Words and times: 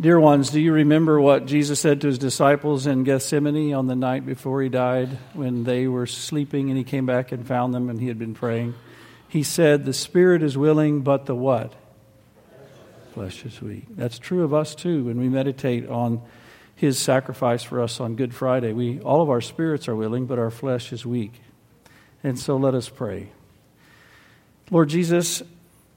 Dear 0.00 0.18
ones, 0.18 0.50
do 0.50 0.60
you 0.60 0.72
remember 0.72 1.20
what 1.20 1.46
Jesus 1.46 1.78
said 1.78 2.00
to 2.00 2.08
his 2.08 2.18
disciples 2.18 2.84
in 2.84 3.04
Gethsemane 3.04 3.72
on 3.74 3.86
the 3.86 3.94
night 3.94 4.26
before 4.26 4.60
he 4.60 4.68
died 4.68 5.08
when 5.34 5.62
they 5.62 5.86
were 5.86 6.06
sleeping 6.06 6.68
and 6.68 6.76
he 6.76 6.82
came 6.82 7.06
back 7.06 7.30
and 7.30 7.46
found 7.46 7.72
them 7.72 7.88
and 7.88 8.00
he 8.00 8.08
had 8.08 8.18
been 8.18 8.34
praying? 8.34 8.74
He 9.28 9.44
said, 9.44 9.84
The 9.84 9.92
spirit 9.92 10.42
is 10.42 10.58
willing, 10.58 11.02
but 11.02 11.26
the 11.26 11.36
what? 11.36 11.74
Flesh 13.12 13.44
is 13.44 13.62
weak. 13.62 13.84
That's 13.90 14.18
true 14.18 14.42
of 14.42 14.52
us 14.52 14.74
too 14.74 15.04
when 15.04 15.20
we 15.20 15.28
meditate 15.28 15.88
on 15.88 16.20
his 16.74 16.98
sacrifice 16.98 17.62
for 17.62 17.80
us 17.80 18.00
on 18.00 18.16
Good 18.16 18.34
Friday. 18.34 18.72
We, 18.72 18.98
all 18.98 19.22
of 19.22 19.30
our 19.30 19.40
spirits 19.40 19.86
are 19.86 19.94
willing, 19.94 20.26
but 20.26 20.40
our 20.40 20.50
flesh 20.50 20.92
is 20.92 21.06
weak. 21.06 21.40
And 22.24 22.36
so 22.36 22.56
let 22.56 22.74
us 22.74 22.88
pray. 22.88 23.28
Lord 24.72 24.88
Jesus, 24.88 25.40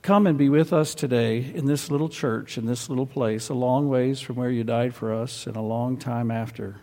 Come 0.01 0.27
and 0.27 0.37
be 0.37 0.47
with 0.47 0.71
us 0.71 0.95
today 0.95 1.51
in 1.53 1.65
this 1.65 1.91
little 1.91 2.07
church, 2.07 2.57
in 2.57 2.65
this 2.65 2.87
little 2.87 3.05
place, 3.05 3.49
a 3.49 3.53
long 3.53 3.89
ways 3.89 4.21
from 4.21 4.37
where 4.37 4.49
you 4.49 4.63
died 4.63 4.95
for 4.95 5.13
us 5.13 5.47
and 5.47 5.57
a 5.57 5.61
long 5.61 5.97
time 5.97 6.31
after. 6.31 6.77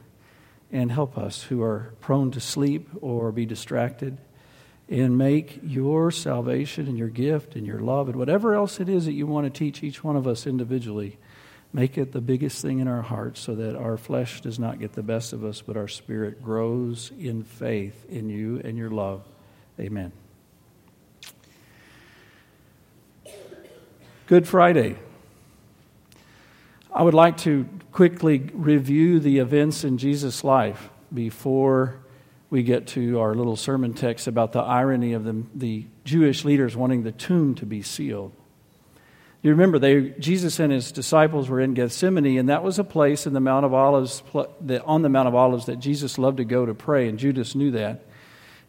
And 0.71 0.91
help 0.91 1.17
us 1.17 1.45
who 1.45 1.63
are 1.63 1.95
prone 2.01 2.33
to 2.33 2.41
sleep 2.41 2.89
or 3.01 3.33
be 3.33 3.47
distracted. 3.47 4.19
And 4.89 5.17
make 5.17 5.61
your 5.63 6.11
salvation 6.11 6.87
and 6.87 6.99
your 6.99 7.09
gift 7.09 7.57
and 7.57 7.67
your 7.67 7.79
love 7.79 8.09
and 8.09 8.17
whatever 8.17 8.55
else 8.55 8.81
it 8.81 8.89
is 8.89 9.07
that 9.07 9.13
you 9.13 9.27
want 9.27 9.47
to 9.47 9.59
teach 9.59 9.83
each 9.83 10.05
one 10.05 10.17
of 10.17 10.27
us 10.27 10.47
individually, 10.47 11.17
make 11.73 11.97
it 11.97 12.13
the 12.13 12.21
biggest 12.21 12.61
thing 12.61 12.81
in 12.81 12.89
our 12.89 13.01
hearts 13.01 13.41
so 13.41 13.55
that 13.55 13.77
our 13.77 13.97
flesh 13.97 14.43
does 14.43 14.59
not 14.59 14.79
get 14.79 14.93
the 14.93 15.03
best 15.03 15.33
of 15.33 15.43
us, 15.43 15.63
but 15.63 15.79
our 15.79 15.89
spirit 15.89 16.43
grows 16.43 17.11
in 17.19 17.45
faith 17.45 18.05
in 18.11 18.29
you 18.29 18.61
and 18.63 18.77
your 18.77 18.91
love. 18.91 19.23
Amen. 19.81 20.13
Good 24.27 24.49
Friday. 24.49 24.97
I 26.91 27.03
would 27.03 27.13
like 27.13 27.37
to 27.39 27.69
quickly 27.93 28.39
review 28.55 29.21
the 29.21 29.39
events 29.39 29.85
in 29.85 29.99
Jesus' 29.99 30.43
life 30.43 30.89
before 31.13 31.99
we 32.49 32.63
get 32.63 32.87
to 32.87 33.21
our 33.21 33.35
little 33.35 33.57
sermon 33.57 33.93
text 33.93 34.27
about 34.27 34.53
the 34.53 34.61
irony 34.61 35.13
of 35.13 35.25
the, 35.25 35.43
the 35.55 35.85
Jewish 36.05 36.43
leaders 36.43 36.75
wanting 36.75 37.03
the 37.03 37.13
tomb 37.13 37.55
to 37.57 37.67
be 37.67 37.83
sealed. 37.83 38.33
You 39.43 39.51
remember, 39.51 39.79
they, 39.79 40.15
Jesus 40.19 40.59
and 40.59 40.73
his 40.73 40.91
disciples 40.91 41.51
were 41.51 41.61
in 41.61 41.75
Gethsemane, 41.75 42.39
and 42.39 42.49
that 42.49 42.63
was 42.63 42.79
a 42.79 42.85
place 42.85 43.27
in 43.27 43.35
the 43.35 43.41
Mount 43.41 43.67
of 43.67 43.75
Olives, 43.75 44.23
on 44.87 45.03
the 45.03 45.11
Mount 45.11 45.29
of 45.29 45.35
Olives 45.35 45.67
that 45.67 45.81
Jesus 45.81 46.17
loved 46.17 46.39
to 46.39 46.47
go 46.47 46.65
to 46.65 46.73
pray, 46.73 47.11
and 47.11 47.19
Judas 47.19 47.55
knew 47.55 47.73
that 47.73 48.07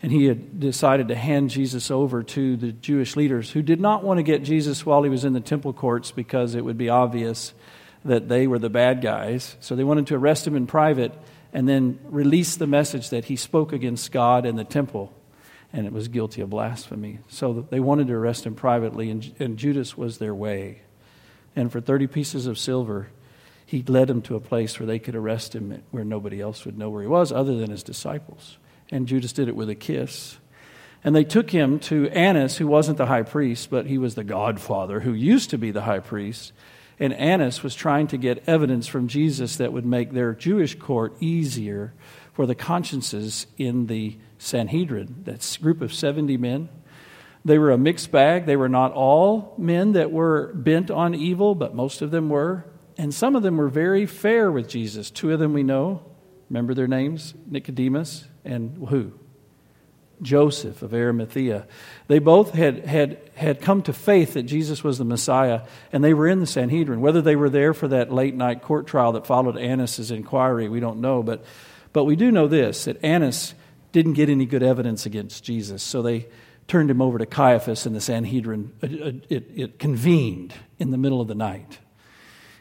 and 0.02 0.12
he 0.12 0.26
had 0.26 0.60
decided 0.60 1.08
to 1.08 1.16
hand 1.16 1.50
Jesus 1.50 1.90
over 1.90 2.22
to 2.22 2.58
the 2.58 2.72
Jewish 2.72 3.16
leaders 3.16 3.50
who 3.52 3.62
did 3.62 3.80
not 3.80 4.04
want 4.04 4.18
to 4.18 4.24
get 4.24 4.44
Jesus 4.44 4.86
while 4.86 5.04
he 5.04 5.10
was 5.10 5.26
in 5.26 5.34
the 5.34 5.40
temple 5.40 5.74
courts 5.74 6.12
because 6.12 6.56
it 6.56 6.64
would 6.64 6.78
be 6.78 6.90
obvious 6.90 7.54
that 8.04 8.30
they 8.30 8.46
were 8.46 8.60
the 8.60 8.70
bad 8.70 9.02
guys. 9.02 9.56
So 9.60 9.76
they 9.76 9.84
wanted 9.84 10.08
to 10.08 10.16
arrest 10.16 10.46
him 10.46 10.56
in 10.56 10.68
private 10.68 11.14
and 11.54 11.68
then 11.68 12.00
release 12.04 12.58
the 12.58 12.68
message 12.68 13.10
that 13.10 13.26
he 13.26 13.36
spoke 13.36 13.74
against 13.74 14.12
God 14.12 14.46
and 14.46 14.60
the 14.60 14.64
temple 14.64 15.14
and 15.76 15.86
it 15.86 15.92
was 15.92 16.08
guilty 16.08 16.42
of 16.42 16.50
blasphemy. 16.50 17.20
So 17.28 17.68
they 17.70 17.82
wanted 17.82 18.08
to 18.08 18.14
arrest 18.14 18.46
him 18.46 18.56
privately, 18.56 19.10
and, 19.10 19.36
and 19.40 19.58
Judas 19.58 19.98
was 19.98 20.20
their 20.20 20.34
way. 20.34 20.84
And 21.54 21.70
for 21.70 21.82
30 21.82 22.08
pieces 22.08 22.48
of 22.48 22.58
silver, 22.58 23.10
he 23.66 23.84
led 23.84 24.10
him 24.10 24.22
to 24.24 24.38
a 24.38 24.40
place 24.40 24.80
where 24.80 24.88
they 24.88 25.00
could 25.00 25.16
arrest 25.16 25.54
him 25.54 25.84
where 25.92 26.06
nobody 26.06 26.40
else 26.40 26.64
would 26.64 26.78
know 26.78 26.90
where 26.90 27.02
he 27.02 27.08
was 27.10 27.32
other 27.32 27.58
than 27.58 27.72
his 27.72 27.84
disciples 27.84 28.58
and 28.92 29.08
Judas 29.08 29.34
did 29.34 29.48
it 29.48 29.56
with 29.56 29.70
a 29.70 29.76
kiss. 29.76 30.38
And 31.04 31.16
they 31.16 31.24
took 31.24 31.52
him 31.52 31.80
to 31.82 32.10
Annas, 32.10 32.58
who 32.58 32.68
wasn't 32.68 32.98
the 32.98 33.06
high 33.06 33.24
priest, 33.24 33.70
but 33.70 33.86
he 33.86 33.98
was 33.98 34.16
the 34.16 34.24
godfather 34.24 35.02
who 35.02 35.14
used 35.14 35.52
to 35.52 35.58
be 35.58 35.72
the 35.72 35.84
high 35.84 36.00
priest. 36.00 36.52
And 37.00 37.14
Annas 37.14 37.62
was 37.62 37.76
trying 37.76 38.08
to 38.08 38.18
get 38.18 38.44
evidence 38.48 38.88
from 38.88 39.08
Jesus 39.08 39.58
that 39.58 39.74
would 39.74 39.86
make 39.86 40.12
their 40.12 40.34
Jewish 40.34 40.76
court 40.80 41.16
easier 41.20 41.94
for 42.34 42.46
the 42.46 42.56
consciences 42.56 43.48
in 43.58 43.88
the 43.88 44.18
Sanhedrin, 44.38 45.24
that 45.26 45.58
group 45.62 45.82
of 45.82 45.94
70 45.94 46.38
men. 46.38 46.70
They 47.44 47.60
were 47.60 47.72
a 47.72 47.78
mixed 47.78 48.12
bag. 48.12 48.48
They 48.48 48.56
were 48.56 48.70
not 48.70 48.92
all 48.92 49.54
men 49.60 49.92
that 49.92 50.12
were 50.12 50.54
bent 50.54 50.90
on 50.90 51.14
evil, 51.14 51.54
but 51.54 51.76
most 51.76 52.02
of 52.02 52.10
them 52.10 52.30
were. 52.30 52.66
And 52.98 53.14
some 53.14 53.36
of 53.36 53.44
them 53.44 53.58
were 53.58 53.68
very 53.68 54.06
fair 54.08 54.52
with 54.52 54.68
Jesus. 54.68 55.12
Two 55.12 55.32
of 55.32 55.40
them 55.40 55.54
we 55.54 55.62
know. 55.62 56.04
Remember 56.50 56.74
their 56.74 56.88
names? 56.88 57.34
Nicodemus 57.48 58.26
and 58.44 58.88
who? 58.88 59.14
Joseph 60.22 60.82
of 60.82 60.94
Arimathea. 60.94 61.68
They 62.08 62.20
both 62.20 62.54
had, 62.54 62.86
had, 62.86 63.20
had 63.36 63.62
come 63.62 63.82
to 63.84 63.94
faith 63.94 64.34
that 64.34 64.44
Jesus 64.44 64.84
was 64.84 64.98
the 64.98 65.06
Messiah, 65.06 65.62
and 65.92 66.04
they 66.04 66.14
were 66.14 66.28
in 66.28 66.40
the 66.40 66.48
Sanhedrin. 66.48 67.02
Whether 67.02 67.22
they 67.22 67.36
were 67.36 67.50
there 67.50 67.74
for 67.74 67.88
that 67.90 68.14
late 68.14 68.36
night 68.36 68.62
court 68.62 68.88
trial 68.88 69.14
that 69.14 69.28
followed 69.28 69.58
Annas' 69.58 70.12
inquiry, 70.12 70.70
we 70.70 70.80
don't 70.80 71.02
know. 71.02 71.24
But, 71.24 71.44
but 71.94 72.06
we 72.06 72.16
do 72.16 72.32
know 72.32 72.48
this 72.48 72.86
that 72.86 73.04
Annas 73.04 73.54
didn't 73.92 74.14
get 74.14 74.30
any 74.30 74.46
good 74.46 74.64
evidence 74.64 75.06
against 75.06 75.44
Jesus, 75.44 75.84
so 75.84 76.02
they 76.02 76.28
turned 76.68 76.90
him 76.90 77.02
over 77.02 77.18
to 77.18 77.26
Caiaphas, 77.26 77.86
and 77.86 77.96
the 77.96 78.02
Sanhedrin 78.02 78.72
it, 78.82 79.26
it, 79.30 79.52
it 79.56 79.80
convened 79.80 80.54
in 80.80 80.92
the 80.92 80.98
middle 80.98 81.22
of 81.22 81.28
the 81.28 81.36
night. 81.36 81.80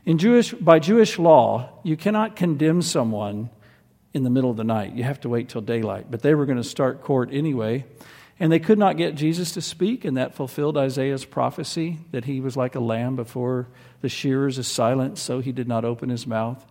In 0.04 0.18
Jewish, 0.18 0.52
by 0.52 0.78
Jewish 0.78 1.18
law, 1.18 1.70
you 1.82 1.96
cannot 1.96 2.36
condemn 2.36 2.82
someone 2.82 3.48
in 4.14 4.22
the 4.22 4.30
middle 4.30 4.50
of 4.50 4.56
the 4.56 4.64
night. 4.64 4.94
You 4.94 5.02
have 5.02 5.20
to 5.20 5.28
wait 5.28 5.48
till 5.48 5.60
daylight. 5.60 6.06
But 6.08 6.22
they 6.22 6.34
were 6.34 6.46
going 6.46 6.58
to 6.58 6.64
start 6.64 7.02
court 7.02 7.30
anyway. 7.32 7.84
And 8.38 8.50
they 8.50 8.60
could 8.60 8.78
not 8.78 8.96
get 8.96 9.16
Jesus 9.16 9.52
to 9.52 9.60
speak, 9.60 10.04
and 10.04 10.16
that 10.16 10.34
fulfilled 10.34 10.76
Isaiah's 10.76 11.24
prophecy 11.24 11.98
that 12.12 12.24
he 12.24 12.40
was 12.40 12.56
like 12.56 12.74
a 12.74 12.80
lamb 12.80 13.16
before 13.16 13.68
the 14.00 14.08
shearers 14.08 14.58
is 14.58 14.66
silent, 14.66 15.18
so 15.18 15.40
he 15.40 15.52
did 15.52 15.68
not 15.68 15.84
open 15.84 16.08
his 16.08 16.26
mouth. 16.26 16.64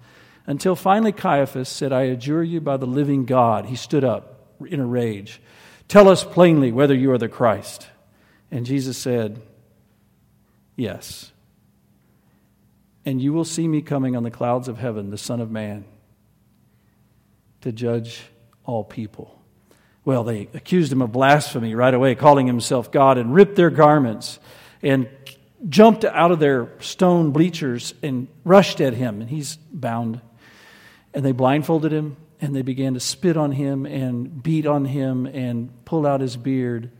Until 0.45 0.75
finally 0.75 1.11
Caiaphas 1.11 1.69
said, 1.69 1.93
I 1.93 2.03
adjure 2.03 2.43
you 2.43 2.59
by 2.59 2.77
the 2.77 2.85
living 2.85 3.25
God. 3.25 3.65
He 3.65 3.77
stood 3.77 4.03
up 4.03 4.55
in 4.65 4.79
a 4.79 4.85
rage. 4.85 5.41
Tell 5.87 6.09
us 6.09 6.23
plainly 6.23 6.71
whether 6.71 6.95
you 6.95 7.11
are 7.11 7.17
the 7.17 7.29
Christ. 7.29 7.87
And 8.51 8.65
Jesus 8.65 8.97
said, 8.97 9.41
Yes. 10.75 11.31
And 13.05 13.21
you 13.21 13.31
will 13.31 13.45
see 13.45 13.67
me 13.67 13.81
coming 13.81 14.15
on 14.15 14.23
the 14.23 14.31
clouds 14.31 14.67
of 14.67 14.79
heaven, 14.79 15.11
the 15.11 15.17
Son 15.17 15.39
of 15.39 15.51
Man 15.51 15.85
to 17.63 17.71
judge 17.71 18.23
all 18.65 18.83
people. 18.83 19.39
Well, 20.05 20.23
they 20.23 20.49
accused 20.53 20.91
him 20.91 21.01
of 21.01 21.11
blasphemy 21.11 21.75
right 21.75 21.93
away, 21.93 22.15
calling 22.15 22.45
himself 22.45 22.91
God, 22.91 23.17
and 23.17 23.33
ripped 23.33 23.55
their 23.55 23.69
garments 23.69 24.39
and 24.81 25.09
jumped 25.69 26.03
out 26.03 26.31
of 26.31 26.39
their 26.39 26.69
stone 26.79 27.31
bleachers 27.31 27.93
and 28.03 28.27
rushed 28.43 28.81
at 28.81 28.93
him, 28.93 29.21
and 29.21 29.29
he's 29.29 29.55
bound. 29.71 30.19
And 31.13 31.23
they 31.23 31.31
blindfolded 31.31 31.93
him, 31.93 32.17
and 32.41 32.53
they 32.53 32.63
began 32.63 32.95
to 32.95 32.99
spit 32.99 33.37
on 33.37 33.53
him 33.53 33.85
and 33.85 34.43
beat 34.43 34.65
on 34.65 34.83
him 34.83 35.25
and 35.25 35.69
pull 35.85 36.05
out 36.05 36.19
his 36.19 36.35
beard. 36.35 36.91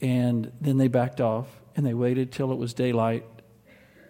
And 0.00 0.50
then 0.60 0.78
they 0.78 0.88
backed 0.88 1.20
off, 1.20 1.46
and 1.76 1.86
they 1.86 1.94
waited 1.94 2.32
till 2.32 2.50
it 2.50 2.58
was 2.58 2.74
daylight 2.74 3.24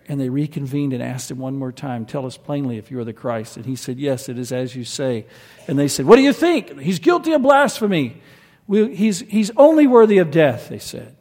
and 0.09 0.19
they 0.19 0.31
reconvened 0.31 0.95
and 0.95 1.03
asked 1.03 1.31
him 1.31 1.39
one 1.39 1.57
more 1.57 1.71
time, 1.71 2.07
Tell 2.07 2.25
us 2.25 2.37
plainly 2.37 2.79
if 2.79 2.91
you 2.91 2.99
are 2.99 3.05
the 3.05 3.13
Christ. 3.13 3.57
And 3.57 3.67
he 3.67 3.77
said, 3.77 3.99
Yes, 3.99 4.29
it 4.29 4.39
is 4.39 4.51
as 4.51 4.75
you 4.75 4.85
say. 4.85 5.27
And 5.67 5.79
they 5.79 5.89
said, 5.89 6.07
What 6.07 6.17
do 6.17 6.23
you 6.23 6.33
think? 6.33 6.81
He's 6.81 6.99
guilty 6.99 7.33
of 7.33 7.43
blasphemy. 7.43 8.21
We, 8.67 8.95
he's, 8.95 9.21
he's 9.21 9.51
only 9.57 9.87
worthy 9.87 10.19
of 10.19 10.31
death, 10.31 10.71
they 10.71 10.79
said. 10.79 11.15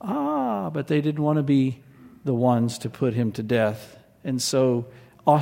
Ah, 0.00 0.70
but 0.70 0.88
they 0.88 1.00
didn't 1.00 1.22
want 1.22 1.36
to 1.36 1.42
be 1.42 1.80
the 2.24 2.34
ones 2.34 2.78
to 2.78 2.90
put 2.90 3.14
him 3.14 3.32
to 3.32 3.42
death. 3.42 3.96
And 4.24 4.42
so 4.42 4.86
uh, 5.26 5.40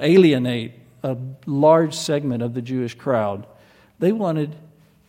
alienate 0.00 0.72
a 1.02 1.16
large 1.46 1.94
segment 1.94 2.42
of 2.42 2.54
the 2.54 2.62
Jewish 2.62 2.94
crowd. 2.94 3.46
They 3.98 4.12
wanted 4.12 4.56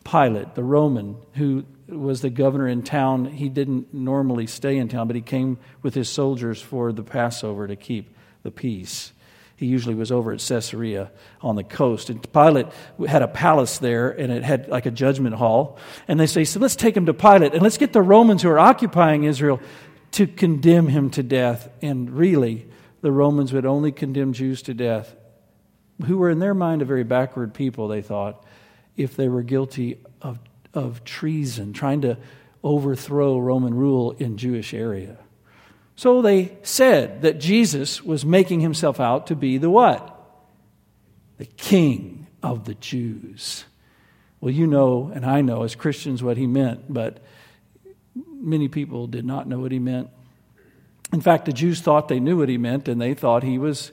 Pilate, 0.03 0.55
the 0.55 0.63
Roman, 0.63 1.17
who 1.33 1.65
was 1.87 2.21
the 2.21 2.29
governor 2.29 2.67
in 2.67 2.81
town. 2.81 3.25
He 3.25 3.49
didn't 3.49 3.93
normally 3.93 4.47
stay 4.47 4.77
in 4.77 4.87
town, 4.87 5.07
but 5.07 5.15
he 5.15 5.21
came 5.21 5.57
with 5.81 5.93
his 5.93 6.09
soldiers 6.09 6.61
for 6.61 6.91
the 6.91 7.03
Passover 7.03 7.67
to 7.67 7.75
keep 7.75 8.15
the 8.43 8.51
peace. 8.51 9.11
He 9.57 9.67
usually 9.67 9.95
was 9.95 10.11
over 10.11 10.33
at 10.33 10.39
Caesarea 10.39 11.11
on 11.41 11.55
the 11.55 11.63
coast. 11.63 12.09
And 12.09 12.21
Pilate 12.33 12.67
had 13.07 13.21
a 13.21 13.27
palace 13.27 13.77
there, 13.77 14.09
and 14.09 14.31
it 14.31 14.43
had 14.43 14.67
like 14.67 14.85
a 14.85 14.91
judgment 14.91 15.35
hall. 15.35 15.77
And 16.07 16.19
they 16.19 16.27
say, 16.27 16.43
so 16.43 16.59
let's 16.59 16.75
take 16.75 16.97
him 16.97 17.05
to 17.05 17.13
Pilate, 17.13 17.53
and 17.53 17.61
let's 17.61 17.77
get 17.77 17.93
the 17.93 18.01
Romans 18.01 18.41
who 18.41 18.49
are 18.49 18.59
occupying 18.59 19.23
Israel 19.23 19.61
to 20.11 20.27
condemn 20.27 20.87
him 20.87 21.09
to 21.11 21.23
death. 21.23 21.69
And 21.81 22.09
really, 22.09 22.67
the 23.01 23.11
Romans 23.11 23.53
would 23.53 23.65
only 23.65 23.91
condemn 23.91 24.33
Jews 24.33 24.61
to 24.63 24.73
death, 24.73 25.15
who 26.05 26.17
were 26.17 26.29
in 26.29 26.39
their 26.39 26.53
mind 26.53 26.81
a 26.81 26.85
very 26.85 27.03
backward 27.03 27.53
people, 27.53 27.87
they 27.87 28.01
thought, 28.01 28.43
if 28.97 29.15
they 29.15 29.29
were 29.29 29.43
guilty 29.43 29.99
of 30.21 30.39
of 30.75 31.03
treason, 31.03 31.73
trying 31.73 32.01
to 32.01 32.17
overthrow 32.63 33.39
Roman 33.39 33.73
rule 33.73 34.11
in 34.11 34.37
Jewish 34.37 34.73
area. 34.73 35.17
So 35.95 36.21
they 36.21 36.57
said 36.63 37.21
that 37.21 37.39
Jesus 37.39 38.03
was 38.03 38.25
making 38.25 38.59
himself 38.59 38.99
out 38.99 39.27
to 39.27 39.35
be 39.35 39.57
the 39.57 39.69
what? 39.69 40.11
The 41.37 41.45
king 41.45 42.27
of 42.43 42.65
the 42.65 42.75
Jews. 42.75 43.65
Well, 44.41 44.53
you 44.53 44.67
know, 44.67 45.11
and 45.13 45.25
I 45.25 45.41
know 45.41 45.63
as 45.63 45.75
Christians 45.75 46.21
what 46.21 46.37
he 46.37 46.47
meant, 46.47 46.93
but 46.93 47.23
many 48.15 48.67
people 48.67 49.07
did 49.07 49.25
not 49.25 49.47
know 49.47 49.59
what 49.59 49.71
he 49.71 49.79
meant. 49.79 50.09
In 51.13 51.21
fact, 51.21 51.45
the 51.45 51.53
Jews 51.53 51.81
thought 51.81 52.07
they 52.07 52.19
knew 52.19 52.37
what 52.37 52.49
he 52.49 52.57
meant, 52.57 52.87
and 52.87 52.99
they 52.99 53.13
thought 53.13 53.43
he 53.43 53.57
was 53.57 53.91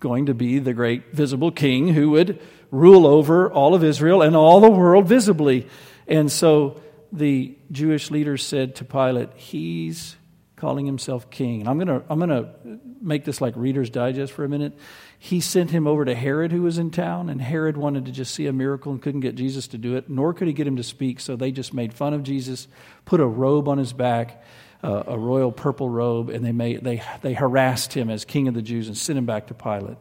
going 0.00 0.26
to 0.26 0.34
be 0.34 0.58
the 0.58 0.74
great 0.74 1.12
visible 1.12 1.50
king 1.50 1.88
who 1.88 2.10
would 2.10 2.40
rule 2.70 3.06
over 3.06 3.50
all 3.50 3.74
of 3.74 3.84
Israel 3.84 4.22
and 4.22 4.34
all 4.34 4.60
the 4.60 4.70
world 4.70 5.06
visibly. 5.06 5.66
And 6.06 6.30
so 6.30 6.80
the 7.12 7.56
Jewish 7.70 8.10
leaders 8.10 8.44
said 8.44 8.76
to 8.76 8.84
Pilate, 8.84 9.30
He's 9.34 10.16
calling 10.56 10.86
himself 10.86 11.28
king. 11.30 11.60
And 11.60 11.68
I'm 11.68 11.78
going 11.78 11.88
to 11.88 12.02
I'm 12.08 12.18
going 12.18 12.30
to 12.30 12.80
make 13.00 13.24
this 13.24 13.40
like 13.40 13.54
Reader's 13.56 13.90
Digest 13.90 14.32
for 14.32 14.44
a 14.44 14.48
minute. 14.48 14.72
He 15.18 15.40
sent 15.40 15.70
him 15.70 15.86
over 15.86 16.04
to 16.04 16.14
Herod, 16.14 16.50
who 16.50 16.62
was 16.62 16.78
in 16.78 16.90
town, 16.90 17.28
and 17.28 17.40
Herod 17.40 17.76
wanted 17.76 18.06
to 18.06 18.12
just 18.12 18.34
see 18.34 18.46
a 18.46 18.52
miracle 18.52 18.92
and 18.92 19.00
couldn't 19.00 19.20
get 19.20 19.34
Jesus 19.34 19.68
to 19.68 19.78
do 19.78 19.96
it, 19.96 20.08
nor 20.08 20.34
could 20.34 20.48
he 20.48 20.54
get 20.54 20.66
him 20.66 20.76
to 20.76 20.82
speak. 20.82 21.20
So 21.20 21.36
they 21.36 21.52
just 21.52 21.74
made 21.74 21.94
fun 21.94 22.14
of 22.14 22.22
Jesus, 22.22 22.68
put 23.04 23.20
a 23.20 23.26
robe 23.26 23.68
on 23.68 23.78
his 23.78 23.92
back, 23.92 24.42
uh, 24.82 25.04
a 25.06 25.18
royal 25.18 25.52
purple 25.52 25.88
robe, 25.88 26.30
and 26.30 26.44
they, 26.44 26.52
made, 26.52 26.84
they, 26.84 27.02
they 27.22 27.34
harassed 27.34 27.92
him 27.92 28.10
as 28.10 28.24
king 28.24 28.48
of 28.48 28.54
the 28.54 28.62
Jews 28.62 28.88
and 28.88 28.96
sent 28.96 29.18
him 29.18 29.26
back 29.26 29.48
to 29.48 29.54
Pilate. 29.54 29.98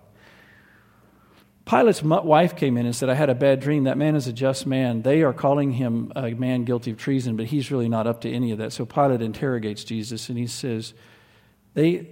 Pilate's 1.65 2.03
wife 2.03 2.56
came 2.56 2.77
in 2.77 2.85
and 2.85 2.95
said, 2.95 3.09
I 3.09 3.15
had 3.15 3.31
a 3.31 3.35
bad 3.35 3.59
dream. 3.59 3.85
That 3.85 3.97
man 3.97 4.15
is 4.15 4.27
a 4.27 4.33
just 4.33 4.67
man. 4.67 5.01
They 5.01 5.23
are 5.23 5.33
calling 5.33 5.71
him 5.71 6.12
a 6.15 6.29
man 6.31 6.63
guilty 6.63 6.91
of 6.91 6.97
treason, 6.97 7.35
but 7.35 7.47
he's 7.47 7.71
really 7.71 7.89
not 7.89 8.06
up 8.06 8.21
to 8.21 8.31
any 8.31 8.51
of 8.51 8.59
that. 8.59 8.71
So 8.71 8.85
Pilate 8.85 9.23
interrogates 9.23 9.83
Jesus 9.83 10.29
and 10.29 10.38
he 10.38 10.45
says, 10.45 10.94
They, 11.73 12.07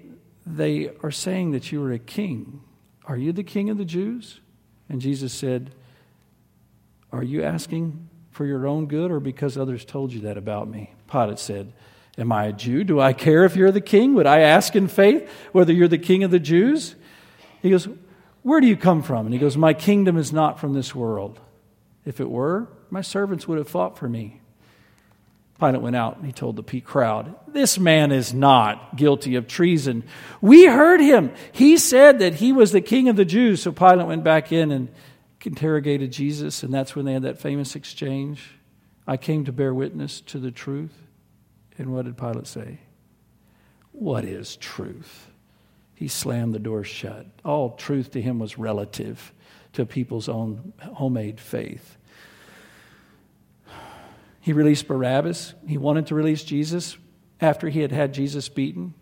they 0.46 0.90
are 1.04 1.12
saying 1.12 1.52
that 1.52 1.72
you 1.72 1.84
are 1.84 1.92
a 1.92 2.00
king. 2.00 2.62
Are 3.06 3.18
you 3.18 3.32
the 3.32 3.44
king 3.44 3.70
of 3.70 3.78
the 3.78 3.86
Jews? 3.86 4.40
And 4.90 5.00
Jesus 5.00 5.32
said, 5.32 5.76
Are 7.12 7.24
you 7.24 7.44
asking 7.44 8.10
for 8.32 8.48
your 8.48 8.66
own 8.66 8.88
good 8.88 9.12
or 9.12 9.20
because 9.20 9.56
others 9.56 9.86
told 9.86 10.12
you 10.12 10.22
that 10.22 10.38
about 10.38 10.68
me? 10.68 10.96
Pilate 11.12 11.38
said, 11.38 11.74
Am 12.18 12.32
I 12.32 12.46
a 12.46 12.54
Jew? 12.54 12.84
Do 12.84 13.00
I 13.00 13.14
care 13.14 13.46
if 13.46 13.56
you're 13.56 13.72
the 13.72 13.82
king? 13.82 14.16
Would 14.16 14.26
I 14.26 14.40
ask 14.40 14.76
in 14.76 14.88
faith 14.88 15.30
whether 15.52 15.72
you're 15.74 15.88
the 15.88 16.00
king 16.00 16.24
of 16.24 16.32
the 16.32 16.40
Jews? 16.40 16.96
He 17.62 17.70
goes, 17.70 17.88
where 18.44 18.62
do 18.62 18.68
you 18.68 18.78
come 18.78 19.02
from? 19.02 19.26
And 19.26 19.34
he 19.34 19.40
goes, 19.40 19.58
My 19.58 19.74
kingdom 19.74 20.18
is 20.18 20.32
not 20.32 20.60
from 20.60 20.74
this 20.74 20.94
world. 20.94 21.40
If 22.06 22.20
it 22.20 22.30
were, 22.30 22.68
my 22.90 23.02
servants 23.02 23.48
would 23.48 23.58
have 23.58 23.70
fought 23.70 23.98
for 23.98 24.08
me. 24.08 24.42
Pilate 25.60 25.82
went 25.82 25.96
out 25.96 26.18
and 26.18 26.26
he 26.26 26.34
told 26.34 26.58
the 26.58 26.82
crowd, 26.82 27.36
This 27.48 27.80
man 27.80 28.12
is 28.12 28.34
not 28.34 28.98
guilty 28.98 29.36
of 29.36 29.48
treason. 29.48 30.04
We 30.42 30.66
heard 30.66 31.00
him. 31.00 31.32
He 31.54 31.78
said 31.78 32.20
that 32.20 32.36
he 32.36 32.52
was 32.52 32.72
the 32.72 32.82
king 32.82 33.08
of 33.08 33.16
the 33.16 33.26
Jews. 33.26 33.62
So 33.62 33.72
Pilate 33.72 34.08
went 34.08 34.24
back 34.24 34.52
in 34.52 34.72
and 34.72 34.90
interrogated 35.46 36.12
Jesus, 36.12 36.64
and 36.64 36.74
that's 36.74 36.96
when 36.96 37.06
they 37.06 37.14
had 37.14 37.24
that 37.24 37.40
famous 37.40 37.76
exchange. 37.76 38.52
I 39.08 39.18
came 39.18 39.46
to 39.46 39.52
bear 39.52 39.74
witness 39.74 40.22
to 40.22 40.40
the 40.40 40.52
truth. 40.52 40.94
And 41.78 41.94
what 41.94 42.06
did 42.06 42.18
Pilate 42.18 42.48
say? 42.48 42.80
What 43.92 44.26
is 44.26 44.58
truth? 44.58 45.30
He 46.04 46.10
slammed 46.10 46.54
the 46.54 46.60
door 46.60 46.84
shut. 46.84 47.26
All 47.46 47.78
truth 47.78 48.12
to 48.12 48.22
him 48.22 48.38
was 48.38 48.58
relative 48.58 49.32
to 49.72 49.86
people's 49.86 50.28
own 50.28 50.74
homemade 50.82 51.40
faith. 51.40 51.96
He 54.42 54.52
released 54.52 54.86
Barabbas. 54.86 55.54
He 55.66 55.78
wanted 55.78 56.08
to 56.08 56.16
release 56.16 56.44
Jesus 56.44 56.98
after 57.40 57.70
he 57.70 57.80
had 57.80 57.94
had 57.94 58.14
Jesus 58.14 58.50
beaten. 58.50 58.96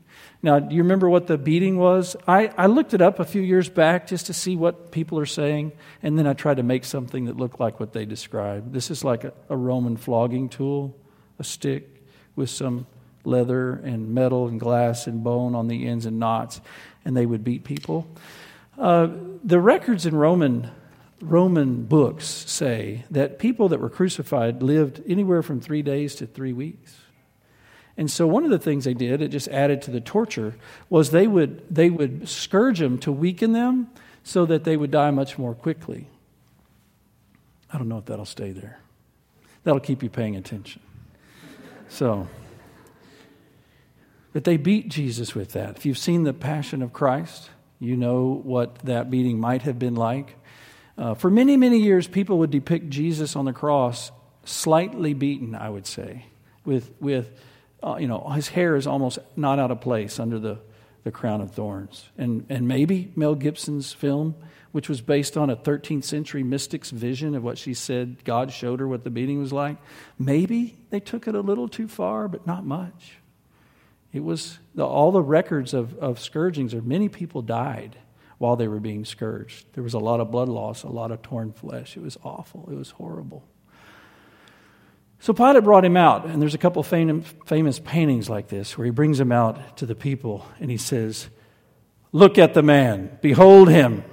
Now, 0.43 0.59
do 0.59 0.75
you 0.75 0.83
remember 0.83 1.09
what 1.09 1.25
the 1.25 1.39
beating 1.39 1.79
was? 1.79 2.15
I, 2.27 2.53
I 2.55 2.67
looked 2.67 2.93
it 2.93 3.01
up 3.01 3.19
a 3.19 3.25
few 3.25 3.41
years 3.41 3.67
back 3.67 4.05
just 4.05 4.27
to 4.27 4.33
see 4.33 4.55
what 4.55 4.91
people 4.91 5.17
are 5.17 5.25
saying, 5.25 5.71
and 6.03 6.19
then 6.19 6.27
I 6.27 6.33
tried 6.33 6.57
to 6.57 6.63
make 6.63 6.85
something 6.85 7.25
that 7.25 7.35
looked 7.35 7.59
like 7.59 7.79
what 7.79 7.93
they 7.93 8.05
described. 8.05 8.73
This 8.73 8.91
is 8.91 9.03
like 9.03 9.23
a, 9.23 9.33
a 9.49 9.57
Roman 9.57 9.97
flogging 9.97 10.49
tool, 10.49 10.95
a 11.39 11.43
stick 11.43 12.05
with 12.35 12.51
some 12.51 12.85
leather 13.23 13.73
and 13.73 14.13
metal 14.13 14.47
and 14.47 14.59
glass 14.59 15.07
and 15.07 15.23
bone 15.23 15.55
on 15.55 15.67
the 15.67 15.87
ends 15.87 16.05
and 16.05 16.19
knots, 16.19 16.61
and 17.05 17.15
they 17.15 17.25
would 17.25 17.43
beat 17.43 17.63
people. 17.63 18.07
Uh, 18.77 19.09
the 19.43 19.59
records 19.59 20.05
in 20.05 20.15
Roman 20.15 20.69
Roman 21.21 21.83
books 21.83 22.25
say 22.25 23.05
that 23.11 23.37
people 23.37 23.69
that 23.69 23.79
were 23.79 23.89
crucified 23.89 24.63
lived 24.63 25.03
anywhere 25.05 25.43
from 25.43 25.61
three 25.61 25.83
days 25.83 26.15
to 26.15 26.25
three 26.25 26.51
weeks. 26.51 26.97
And 27.95 28.09
so 28.09 28.25
one 28.25 28.43
of 28.43 28.49
the 28.49 28.57
things 28.57 28.85
they 28.85 28.95
did, 28.95 29.21
it 29.21 29.27
just 29.27 29.47
added 29.49 29.83
to 29.83 29.91
the 29.91 30.01
torture, 30.01 30.55
was 30.89 31.11
they 31.11 31.27
would 31.27 31.63
they 31.69 31.89
would 31.89 32.27
scourge 32.27 32.79
them 32.79 32.97
to 32.99 33.11
weaken 33.11 33.51
them 33.51 33.89
so 34.23 34.45
that 34.45 34.63
they 34.63 34.75
would 34.75 34.91
die 34.91 35.11
much 35.11 35.37
more 35.37 35.53
quickly. 35.53 36.07
I 37.71 37.77
don't 37.77 37.87
know 37.87 37.99
if 37.99 38.05
that'll 38.05 38.25
stay 38.25 38.51
there. 38.51 38.79
That'll 39.63 39.79
keep 39.79 40.01
you 40.01 40.09
paying 40.09 40.35
attention. 40.35 40.81
So 41.89 42.27
but 44.33 44.43
they 44.43 44.57
beat 44.57 44.89
Jesus 44.89 45.35
with 45.35 45.51
that. 45.53 45.77
If 45.77 45.85
you've 45.85 45.97
seen 45.97 46.23
the 46.23 46.33
Passion 46.33 46.81
of 46.81 46.93
Christ, 46.93 47.49
you 47.79 47.97
know 47.97 48.41
what 48.43 48.75
that 48.79 49.09
beating 49.09 49.39
might 49.39 49.63
have 49.63 49.79
been 49.79 49.95
like. 49.95 50.35
Uh, 50.97 51.15
for 51.15 51.29
many, 51.29 51.57
many 51.57 51.79
years, 51.79 52.07
people 52.07 52.37
would 52.39 52.51
depict 52.51 52.89
Jesus 52.89 53.35
on 53.35 53.45
the 53.45 53.53
cross 53.53 54.11
slightly 54.45 55.13
beaten, 55.13 55.55
I 55.55 55.69
would 55.69 55.87
say, 55.87 56.25
with, 56.63 56.91
with 56.99 57.31
uh, 57.83 57.97
you 57.99 58.07
know, 58.07 58.29
his 58.29 58.49
hair 58.49 58.75
is 58.75 58.87
almost 58.87 59.19
not 59.35 59.59
out 59.59 59.71
of 59.71 59.81
place 59.81 60.19
under 60.19 60.39
the, 60.39 60.59
the 61.03 61.11
crown 61.11 61.41
of 61.41 61.51
thorns. 61.51 62.09
And, 62.17 62.45
and 62.49 62.67
maybe 62.67 63.11
Mel 63.15 63.35
Gibson's 63.35 63.91
film, 63.93 64.35
which 64.71 64.87
was 64.87 65.01
based 65.01 65.35
on 65.37 65.49
a 65.49 65.55
13th 65.55 66.03
century 66.03 66.43
mystic's 66.43 66.91
vision 66.91 67.35
of 67.35 67.43
what 67.43 67.57
she 67.57 67.73
said 67.73 68.23
God 68.23 68.51
showed 68.51 68.79
her 68.79 68.87
what 68.87 69.03
the 69.03 69.09
beating 69.09 69.39
was 69.39 69.51
like, 69.51 69.77
maybe 70.19 70.77
they 70.89 70.99
took 70.99 71.27
it 71.27 71.35
a 71.35 71.41
little 71.41 71.67
too 71.67 71.87
far, 71.87 72.27
but 72.27 72.45
not 72.45 72.65
much. 72.65 73.17
It 74.13 74.23
was 74.23 74.59
the, 74.75 74.85
all 74.85 75.11
the 75.11 75.21
records 75.21 75.73
of, 75.73 75.97
of 75.97 76.19
scourgings, 76.19 76.73
or 76.73 76.81
many 76.81 77.09
people 77.09 77.41
died 77.41 77.97
while 78.37 78.55
they 78.55 78.67
were 78.67 78.79
being 78.79 79.05
scourged. 79.05 79.65
There 79.73 79.83
was 79.83 79.93
a 79.93 79.99
lot 79.99 80.19
of 80.19 80.31
blood 80.31 80.49
loss, 80.49 80.83
a 80.83 80.89
lot 80.89 81.11
of 81.11 81.21
torn 81.21 81.53
flesh. 81.53 81.95
It 81.95 82.01
was 82.01 82.17
awful. 82.23 82.67
It 82.71 82.75
was 82.75 82.91
horrible. 82.91 83.43
So 85.19 85.33
Pilate 85.33 85.63
brought 85.63 85.85
him 85.85 85.95
out, 85.95 86.25
and 86.25 86.41
there's 86.41 86.55
a 86.55 86.57
couple 86.57 86.81
famous, 86.81 87.31
famous 87.45 87.77
paintings 87.77 88.27
like 88.27 88.47
this 88.47 88.77
where 88.77 88.85
he 88.85 88.91
brings 88.91 89.19
him 89.19 89.31
out 89.31 89.77
to 89.77 89.85
the 89.85 89.93
people 89.93 90.45
and 90.59 90.71
he 90.71 90.77
says, 90.77 91.29
Look 92.11 92.39
at 92.39 92.55
the 92.55 92.63
man, 92.63 93.19
behold 93.21 93.69
him. 93.69 94.03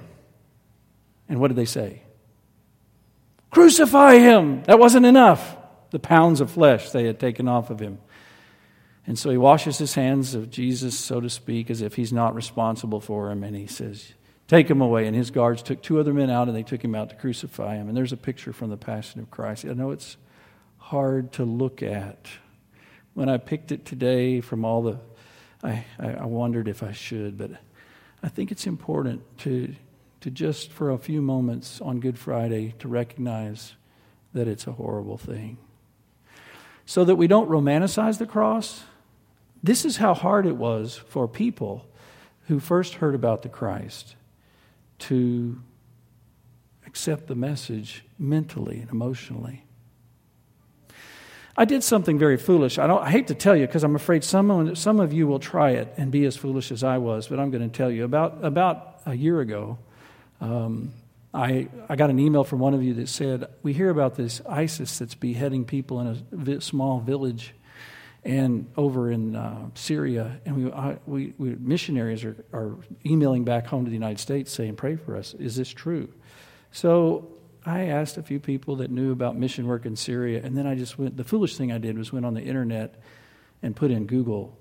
And 1.27 1.39
what 1.39 1.47
did 1.47 1.57
they 1.57 1.65
say? 1.65 2.03
Crucify 3.49 4.19
him. 4.19 4.63
That 4.63 4.79
wasn't 4.79 5.05
enough. 5.07 5.57
The 5.89 5.99
pounds 5.99 6.39
of 6.39 6.51
flesh 6.51 6.91
they 6.91 7.05
had 7.05 7.19
taken 7.19 7.47
off 7.47 7.71
of 7.71 7.79
him. 7.79 7.97
And 9.09 9.17
so 9.17 9.31
he 9.31 9.37
washes 9.37 9.79
his 9.79 9.95
hands 9.95 10.35
of 10.35 10.51
Jesus, 10.51 10.95
so 10.95 11.19
to 11.19 11.31
speak, 11.31 11.71
as 11.71 11.81
if 11.81 11.95
he's 11.95 12.13
not 12.13 12.35
responsible 12.35 13.01
for 13.01 13.31
him. 13.31 13.43
And 13.43 13.55
he 13.55 13.65
says, 13.65 14.13
Take 14.47 14.69
him 14.69 14.81
away. 14.81 15.07
And 15.07 15.15
his 15.15 15.31
guards 15.31 15.63
took 15.63 15.81
two 15.81 15.99
other 15.99 16.13
men 16.13 16.29
out 16.29 16.47
and 16.47 16.55
they 16.55 16.61
took 16.61 16.83
him 16.83 16.93
out 16.93 17.09
to 17.09 17.15
crucify 17.15 17.77
him. 17.77 17.87
And 17.87 17.97
there's 17.97 18.13
a 18.13 18.17
picture 18.17 18.53
from 18.53 18.69
the 18.69 18.77
Passion 18.77 19.19
of 19.19 19.31
Christ. 19.31 19.65
I 19.65 19.69
know 19.69 19.89
it's 19.89 20.15
hard 20.77 21.31
to 21.33 21.43
look 21.43 21.81
at. 21.81 22.27
When 23.15 23.29
I 23.29 23.37
picked 23.37 23.71
it 23.71 23.83
today 23.83 24.41
from 24.41 24.63
all 24.63 24.83
the, 24.83 24.99
I, 25.63 25.85
I 25.99 26.25
wondered 26.27 26.67
if 26.67 26.83
I 26.83 26.91
should, 26.91 27.35
but 27.35 27.49
I 28.21 28.29
think 28.29 28.51
it's 28.51 28.67
important 28.67 29.23
to, 29.39 29.73
to 30.21 30.29
just 30.29 30.71
for 30.71 30.91
a 30.91 30.99
few 30.99 31.23
moments 31.23 31.81
on 31.81 31.99
Good 31.99 32.19
Friday 32.19 32.75
to 32.77 32.87
recognize 32.87 33.73
that 34.33 34.47
it's 34.47 34.67
a 34.67 34.71
horrible 34.71 35.17
thing. 35.17 35.57
So 36.85 37.03
that 37.05 37.15
we 37.15 37.25
don't 37.25 37.49
romanticize 37.49 38.19
the 38.19 38.27
cross, 38.27 38.83
this 39.61 39.85
is 39.85 39.97
how 39.97 40.13
hard 40.13 40.45
it 40.45 40.55
was 40.55 40.95
for 40.95 41.27
people 41.27 41.85
who 42.47 42.59
first 42.59 42.95
heard 42.95 43.15
about 43.15 43.41
the 43.41 43.49
Christ 43.49 44.15
to 44.99 45.61
accept 46.85 47.27
the 47.27 47.35
message 47.35 48.03
mentally 48.17 48.79
and 48.79 48.89
emotionally. 48.89 49.63
I 51.55 51.65
did 51.65 51.83
something 51.83 52.17
very 52.17 52.37
foolish. 52.37 52.79
I, 52.79 52.87
don't, 52.87 53.01
I 53.01 53.11
hate 53.11 53.27
to 53.27 53.35
tell 53.35 53.55
you 53.55 53.67
because 53.67 53.83
I'm 53.83 53.95
afraid 53.95 54.23
some, 54.23 54.75
some 54.75 54.99
of 55.01 55.11
you 55.11 55.27
will 55.27 55.39
try 55.39 55.71
it 55.71 55.93
and 55.97 56.09
be 56.09 56.25
as 56.25 56.37
foolish 56.37 56.71
as 56.71 56.83
I 56.83 56.97
was, 56.97 57.27
but 57.27 57.37
I'm 57.37 57.51
going 57.51 57.69
to 57.69 57.77
tell 57.77 57.91
you. 57.91 58.05
About, 58.05 58.43
about 58.43 59.01
a 59.05 59.13
year 59.13 59.41
ago, 59.41 59.77
um, 60.39 60.93
I, 61.33 61.67
I 61.89 61.97
got 61.97 62.09
an 62.09 62.17
email 62.17 62.43
from 62.43 62.59
one 62.59 62.73
of 62.73 62.81
you 62.81 62.93
that 62.95 63.09
said, 63.09 63.45
We 63.61 63.73
hear 63.73 63.89
about 63.89 64.15
this 64.15 64.41
ISIS 64.47 64.99
that's 64.99 65.15
beheading 65.15 65.65
people 65.65 65.99
in 65.99 66.47
a 66.47 66.61
small 66.61 67.01
village 67.01 67.53
and 68.23 68.69
over 68.75 69.11
in 69.11 69.35
uh, 69.35 69.69
Syria, 69.75 70.39
and 70.45 70.65
we, 70.65 70.93
we, 71.05 71.33
we, 71.37 71.55
missionaries 71.55 72.25
are, 72.25 72.35
are 72.51 72.77
emailing 73.05 73.45
back 73.45 73.67
home 73.67 73.85
to 73.85 73.89
the 73.89 73.95
United 73.95 74.19
States 74.19 74.51
saying, 74.51 74.75
"Pray 74.75 74.95
for 74.95 75.15
us." 75.15 75.33
Is 75.35 75.55
this 75.55 75.69
true? 75.69 76.09
So 76.71 77.29
I 77.65 77.85
asked 77.85 78.17
a 78.17 78.23
few 78.23 78.39
people 78.39 78.77
that 78.77 78.91
knew 78.91 79.11
about 79.11 79.37
mission 79.37 79.67
work 79.67 79.85
in 79.85 79.95
Syria, 79.95 80.41
and 80.43 80.57
then 80.57 80.67
I 80.67 80.75
just 80.75 80.97
went. 80.99 81.15
The 81.17 81.23
foolish 81.23 81.57
thing 81.57 81.71
I 81.71 81.77
did 81.77 81.97
was 81.97 82.11
went 82.11 82.25
on 82.25 82.33
the 82.33 82.41
internet 82.41 83.01
and 83.61 83.75
put 83.75 83.91
in 83.91 84.05
Google 84.05 84.57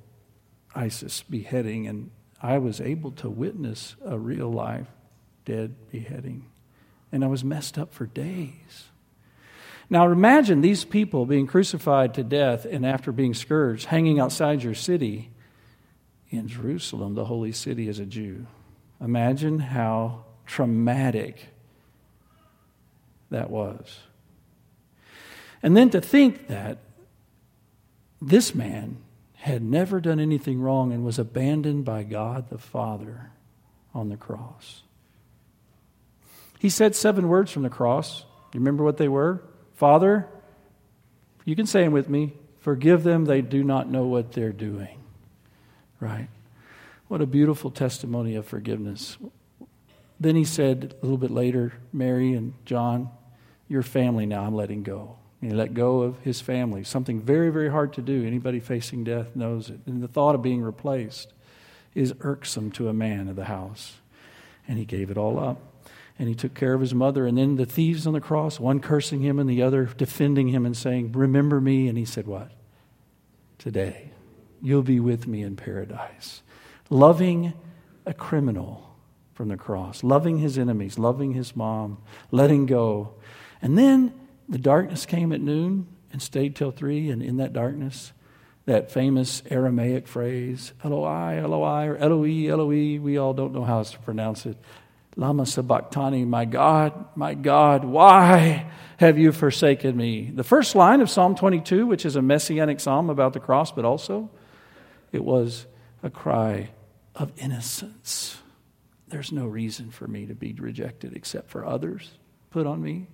ISIS 0.74 1.22
beheading, 1.22 1.88
and 1.88 2.10
I 2.40 2.58
was 2.58 2.80
able 2.80 3.10
to 3.12 3.28
witness 3.28 3.96
a 4.04 4.18
real 4.18 4.52
life 4.52 4.86
dead 5.44 5.90
beheading, 5.90 6.46
and 7.10 7.24
I 7.24 7.26
was 7.26 7.42
messed 7.42 7.76
up 7.76 7.92
for 7.92 8.06
days. 8.06 8.90
Now 9.90 10.10
imagine 10.10 10.60
these 10.60 10.84
people 10.84 11.24
being 11.24 11.46
crucified 11.46 12.14
to 12.14 12.22
death 12.22 12.66
and 12.66 12.84
after 12.84 13.10
being 13.10 13.34
scourged, 13.34 13.86
hanging 13.86 14.20
outside 14.20 14.62
your 14.62 14.74
city 14.74 15.30
in 16.30 16.46
Jerusalem, 16.46 17.14
the 17.14 17.24
holy 17.24 17.52
city, 17.52 17.88
as 17.88 17.98
a 17.98 18.04
Jew. 18.04 18.46
Imagine 19.00 19.58
how 19.58 20.24
traumatic 20.46 21.46
that 23.30 23.50
was. 23.50 24.00
And 25.62 25.76
then 25.76 25.90
to 25.90 26.00
think 26.00 26.48
that 26.48 26.78
this 28.20 28.54
man 28.54 28.98
had 29.34 29.62
never 29.62 30.00
done 30.00 30.20
anything 30.20 30.60
wrong 30.60 30.92
and 30.92 31.04
was 31.04 31.18
abandoned 31.18 31.84
by 31.84 32.02
God 32.02 32.50
the 32.50 32.58
Father 32.58 33.30
on 33.94 34.08
the 34.08 34.16
cross. 34.16 34.82
He 36.58 36.68
said 36.68 36.94
seven 36.94 37.28
words 37.28 37.52
from 37.52 37.62
the 37.62 37.70
cross. 37.70 38.24
You 38.52 38.60
remember 38.60 38.84
what 38.84 38.96
they 38.96 39.08
were? 39.08 39.42
Father, 39.78 40.26
you 41.44 41.54
can 41.54 41.64
say 41.64 41.84
them 41.84 41.92
with 41.92 42.08
me. 42.08 42.32
Forgive 42.58 43.04
them, 43.04 43.26
they 43.26 43.42
do 43.42 43.62
not 43.62 43.88
know 43.88 44.08
what 44.08 44.32
they're 44.32 44.50
doing. 44.50 44.98
Right? 46.00 46.26
What 47.06 47.20
a 47.20 47.26
beautiful 47.26 47.70
testimony 47.70 48.34
of 48.34 48.44
forgiveness. 48.44 49.18
Then 50.18 50.34
he 50.34 50.42
said 50.42 50.96
a 51.00 51.04
little 51.04 51.16
bit 51.16 51.30
later, 51.30 51.74
Mary 51.92 52.32
and 52.32 52.54
John, 52.64 53.10
your 53.68 53.84
family 53.84 54.26
now 54.26 54.42
I'm 54.42 54.56
letting 54.56 54.82
go. 54.82 55.16
And 55.40 55.52
he 55.52 55.56
let 55.56 55.74
go 55.74 56.00
of 56.00 56.18
his 56.22 56.40
family, 56.40 56.82
something 56.82 57.20
very, 57.20 57.50
very 57.50 57.70
hard 57.70 57.92
to 57.92 58.02
do. 58.02 58.26
Anybody 58.26 58.58
facing 58.58 59.04
death 59.04 59.36
knows 59.36 59.70
it. 59.70 59.78
And 59.86 60.02
the 60.02 60.08
thought 60.08 60.34
of 60.34 60.42
being 60.42 60.60
replaced 60.60 61.32
is 61.94 62.12
irksome 62.22 62.72
to 62.72 62.88
a 62.88 62.92
man 62.92 63.28
of 63.28 63.36
the 63.36 63.44
house. 63.44 63.98
And 64.66 64.76
he 64.76 64.84
gave 64.84 65.12
it 65.12 65.16
all 65.16 65.38
up. 65.38 65.60
And 66.18 66.28
he 66.28 66.34
took 66.34 66.54
care 66.54 66.74
of 66.74 66.80
his 66.80 66.94
mother. 66.94 67.26
And 67.26 67.38
then 67.38 67.56
the 67.56 67.66
thieves 67.66 68.06
on 68.06 68.12
the 68.12 68.20
cross, 68.20 68.58
one 68.58 68.80
cursing 68.80 69.20
him 69.20 69.38
and 69.38 69.48
the 69.48 69.62
other 69.62 69.84
defending 69.84 70.48
him 70.48 70.66
and 70.66 70.76
saying, 70.76 71.12
Remember 71.12 71.60
me. 71.60 71.88
And 71.88 71.96
he 71.96 72.04
said, 72.04 72.26
What? 72.26 72.50
Today, 73.58 74.10
you'll 74.62 74.82
be 74.82 75.00
with 75.00 75.26
me 75.26 75.42
in 75.42 75.56
paradise. 75.56 76.42
Loving 76.90 77.52
a 78.06 78.14
criminal 78.14 78.96
from 79.34 79.48
the 79.48 79.56
cross, 79.56 80.02
loving 80.02 80.38
his 80.38 80.58
enemies, 80.58 80.98
loving 80.98 81.32
his 81.32 81.54
mom, 81.54 81.98
letting 82.32 82.66
go. 82.66 83.14
And 83.62 83.78
then 83.78 84.12
the 84.48 84.58
darkness 84.58 85.06
came 85.06 85.32
at 85.32 85.40
noon 85.40 85.86
and 86.12 86.22
stayed 86.22 86.56
till 86.56 86.70
three, 86.70 87.10
and 87.10 87.22
in 87.22 87.36
that 87.36 87.52
darkness, 87.52 88.12
that 88.64 88.90
famous 88.90 89.42
Aramaic 89.50 90.08
phrase, 90.08 90.72
Eloi, 90.82 91.36
Eloi, 91.36 91.86
or 91.86 91.96
Eloi, 91.98 92.48
Eloi, 92.48 92.98
we 92.98 93.16
all 93.16 93.32
don't 93.32 93.52
know 93.52 93.64
how 93.64 93.82
to 93.82 93.98
pronounce 94.00 94.46
it. 94.46 94.56
Lama 95.16 95.46
sabachthani, 95.46 96.24
my 96.24 96.44
God, 96.44 96.92
my 97.16 97.34
God, 97.34 97.84
why 97.84 98.70
have 98.98 99.18
you 99.18 99.32
forsaken 99.32 99.96
me? 99.96 100.30
The 100.32 100.44
first 100.44 100.74
line 100.74 101.00
of 101.00 101.10
Psalm 101.10 101.34
22, 101.34 101.86
which 101.86 102.04
is 102.04 102.16
a 102.16 102.22
messianic 102.22 102.80
psalm 102.80 103.10
about 103.10 103.32
the 103.32 103.40
cross, 103.40 103.72
but 103.72 103.84
also 103.84 104.30
it 105.12 105.24
was 105.24 105.66
a 106.02 106.10
cry 106.10 106.70
of 107.14 107.32
innocence. 107.36 108.38
There's 109.08 109.32
no 109.32 109.46
reason 109.46 109.90
for 109.90 110.06
me 110.06 110.26
to 110.26 110.34
be 110.34 110.52
rejected 110.52 111.14
except 111.16 111.50
for 111.50 111.64
others 111.64 112.10
put 112.50 112.66
on 112.66 112.82
me. 112.82 113.08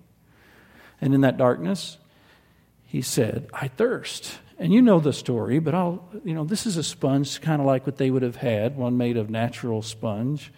And 1.01 1.13
in 1.13 1.21
that 1.21 1.37
darkness, 1.37 1.97
he 2.85 3.01
said, 3.01 3.47
I 3.53 3.67
thirst. 3.67 4.39
And 4.57 4.73
you 4.73 4.81
know 4.81 4.99
the 4.99 5.13
story, 5.13 5.59
but 5.59 5.75
I'll, 5.75 6.07
you 6.23 6.33
know, 6.33 6.45
this 6.45 6.65
is 6.65 6.77
a 6.77 6.83
sponge 6.83 7.41
kind 7.41 7.61
of 7.61 7.67
like 7.67 7.85
what 7.85 7.97
they 7.97 8.09
would 8.09 8.21
have 8.21 8.37
had, 8.37 8.77
one 8.77 8.97
made 8.97 9.17
of 9.17 9.29
natural 9.29 9.81
sponge. 9.81 10.51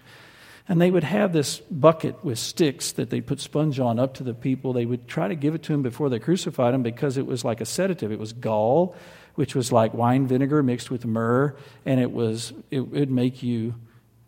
And 0.69 0.81
they 0.81 0.91
would 0.91 1.05
have 1.05 1.31
this 1.31 1.59
bucket 1.59 2.23
with 2.25 2.37
sticks 2.37 2.91
that 2.93 3.09
they 3.09 3.21
put 3.21 3.39
sponge 3.39 3.79
on 3.79 3.99
up 3.99 4.15
to 4.15 4.23
the 4.23 4.33
people. 4.33 4.73
They 4.73 4.85
would 4.85 5.07
try 5.07 5.29
to 5.29 5.35
give 5.35 5.55
it 5.55 5.63
to 5.63 5.73
him 5.73 5.81
before 5.81 6.09
they 6.09 6.19
crucified 6.19 6.73
him 6.73 6.83
because 6.83 7.17
it 7.17 7.25
was 7.25 7.45
like 7.45 7.61
a 7.61 7.65
sedative. 7.65 8.11
It 8.11 8.19
was 8.19 8.33
gall, 8.33 8.95
which 9.35 9.55
was 9.55 9.71
like 9.71 9.93
wine 9.93 10.27
vinegar 10.27 10.61
mixed 10.61 10.91
with 10.91 11.05
myrrh, 11.05 11.55
and 11.85 12.01
it 12.01 12.11
was 12.11 12.53
it 12.69 12.81
would 12.81 13.09
make 13.09 13.41
you 13.41 13.75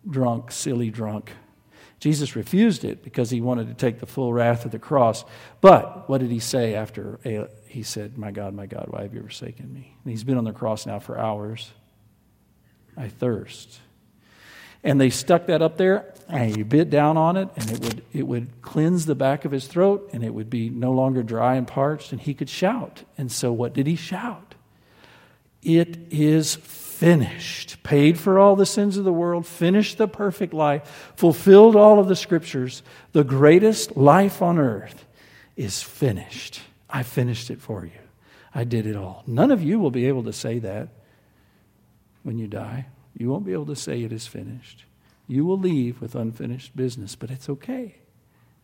drunk, 0.10 0.52
silly 0.52 0.90
drunk. 0.90 1.32
Jesus 2.00 2.36
refused 2.36 2.86
it 2.86 3.04
because 3.04 3.30
he 3.30 3.42
wanted 3.42 3.68
to 3.68 3.74
take 3.74 4.00
the 4.00 4.06
full 4.06 4.32
wrath 4.32 4.64
of 4.64 4.72
the 4.72 4.80
cross. 4.80 5.26
But 5.60 6.08
what 6.08 6.20
did 6.20 6.32
he 6.32 6.40
say 6.40 6.74
after 6.74 7.20
he 7.68 7.84
said, 7.84 8.18
My 8.18 8.32
God, 8.32 8.54
my 8.54 8.66
God, 8.66 8.88
why 8.90 9.02
have 9.02 9.14
you 9.14 9.22
forsaken 9.22 9.74
me? 9.74 9.96
And 10.04 10.12
he's 10.12 10.24
been 10.24 10.38
on 10.38 10.46
the 10.46 10.54
cross 10.54 10.86
now 10.86 11.00
for 11.00 11.20
hours. 11.20 11.72
I 12.96 13.10
thirst. 13.10 13.80
And 14.84 15.00
they 15.00 15.10
stuck 15.10 15.48
that 15.48 15.62
up 15.62 15.78
there, 15.78 16.14
and 16.30 16.56
he 16.56 16.64
bit 16.64 16.90
down 16.90 17.18
on 17.18 17.36
it, 17.36 17.50
and 17.56 17.72
it 17.72 17.82
would, 17.82 18.06
it 18.14 18.24
would 18.24 18.62
cleanse 18.62 19.06
the 19.06 19.16
back 19.16 19.44
of 19.44 19.52
his 19.52 19.68
throat, 19.68 20.10
and 20.14 20.24
it 20.24 20.34
would 20.34 20.50
be 20.50 20.70
no 20.70 20.92
longer 20.92 21.22
dry 21.22 21.56
and 21.56 21.68
parched, 21.68 22.12
and 22.12 22.22
he 22.22 22.34
could 22.34 22.50
shout. 22.50 23.04
And 23.18 23.32
so, 23.32 23.52
what 23.52 23.74
did 23.74 23.88
he 23.88 23.96
shout? 23.96 24.56
It 25.62 25.98
is 26.12 26.56
finished, 26.56 27.82
paid 27.84 28.18
for 28.18 28.40
all 28.40 28.56
the 28.56 28.66
sins 28.66 28.96
of 28.96 29.04
the 29.04 29.14
world, 29.14 29.46
finished 29.46 29.98
the 29.98 30.08
perfect 30.08 30.54
life, 30.54 31.14
fulfilled 31.16 31.76
all 31.76 32.00
of 32.00 32.08
the 32.08 32.16
scriptures. 32.16 32.84
The 33.12 33.24
greatest 33.24 33.98
life 33.98 34.42
on 34.42 34.58
earth 34.58 35.06
is 35.58 35.82
finished. 35.82 36.62
I 36.90 37.04
finished 37.04 37.50
it 37.50 37.62
for 37.62 37.86
you. 37.86 37.92
I 38.54 38.64
did 38.64 38.86
it 38.86 38.96
all. 38.96 39.24
None 39.28 39.52
of 39.52 39.62
you 39.62 39.80
will 39.80 39.92
be 39.92 40.08
able 40.08 40.24
to 40.24 40.34
say 40.34 40.60
that 40.60 40.90
when 42.24 42.38
you 42.38 42.48
die. 42.48 42.88
You 43.20 43.30
won't 43.30 43.46
be 43.46 43.54
able 43.54 43.68
to 43.68 43.76
say 43.76 44.02
it 44.02 44.14
is 44.14 44.26
finished. 44.26 44.86
You 45.28 45.46
will 45.46 45.60
leave 45.60 46.02
with 46.02 46.16
unfinished 46.16 46.76
business, 46.76 47.16
but 47.16 47.30
it's 47.30 47.50
okay 47.50 47.98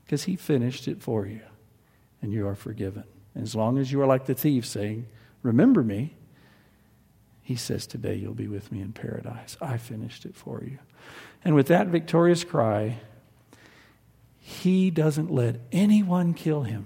because 0.04 0.24
He 0.24 0.36
finished 0.36 0.88
it 0.88 1.02
for 1.02 1.28
you 1.28 1.42
and 2.22 2.34
you 2.34 2.48
are 2.48 2.56
forgiven. 2.56 3.04
And 3.36 3.44
as 3.44 3.54
long 3.54 3.78
as 3.78 3.92
you 3.92 4.02
are 4.02 4.08
like 4.08 4.26
the 4.26 4.34
thief 4.34 4.66
saying, 4.66 5.06
Remember 5.44 5.84
me, 5.84 6.16
he 7.44 7.56
says, 7.56 7.86
Today 7.86 8.16
you'll 8.16 8.34
be 8.34 8.48
with 8.48 8.72
me 8.72 8.82
in 8.82 8.94
paradise. 8.94 9.58
I 9.62 9.78
finished 9.78 10.26
it 10.26 10.36
for 10.36 10.64
you. 10.64 10.80
And 11.44 11.54
with 11.54 11.68
that 11.68 11.88
victorious 11.88 12.44
cry, 12.44 12.98
he 14.40 14.90
doesn't 14.90 15.30
let 15.30 15.60
anyone 15.72 16.34
kill 16.34 16.64
him. 16.64 16.86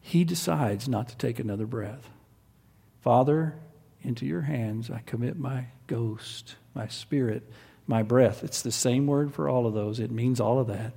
He 0.00 0.24
decides 0.24 0.88
not 0.88 1.08
to 1.08 1.16
take 1.16 1.38
another 1.38 1.66
breath. 1.66 2.08
Father, 3.00 3.56
into 4.02 4.26
your 4.26 4.42
hands 4.42 4.90
I 4.90 5.02
commit 5.06 5.38
my 5.38 5.66
ghost, 5.86 6.56
my 6.74 6.88
spirit, 6.88 7.42
my 7.86 8.02
breath. 8.02 8.44
It's 8.44 8.62
the 8.62 8.72
same 8.72 9.06
word 9.06 9.34
for 9.34 9.48
all 9.48 9.66
of 9.66 9.74
those, 9.74 10.00
it 10.00 10.10
means 10.10 10.40
all 10.40 10.58
of 10.58 10.68
that. 10.68 10.92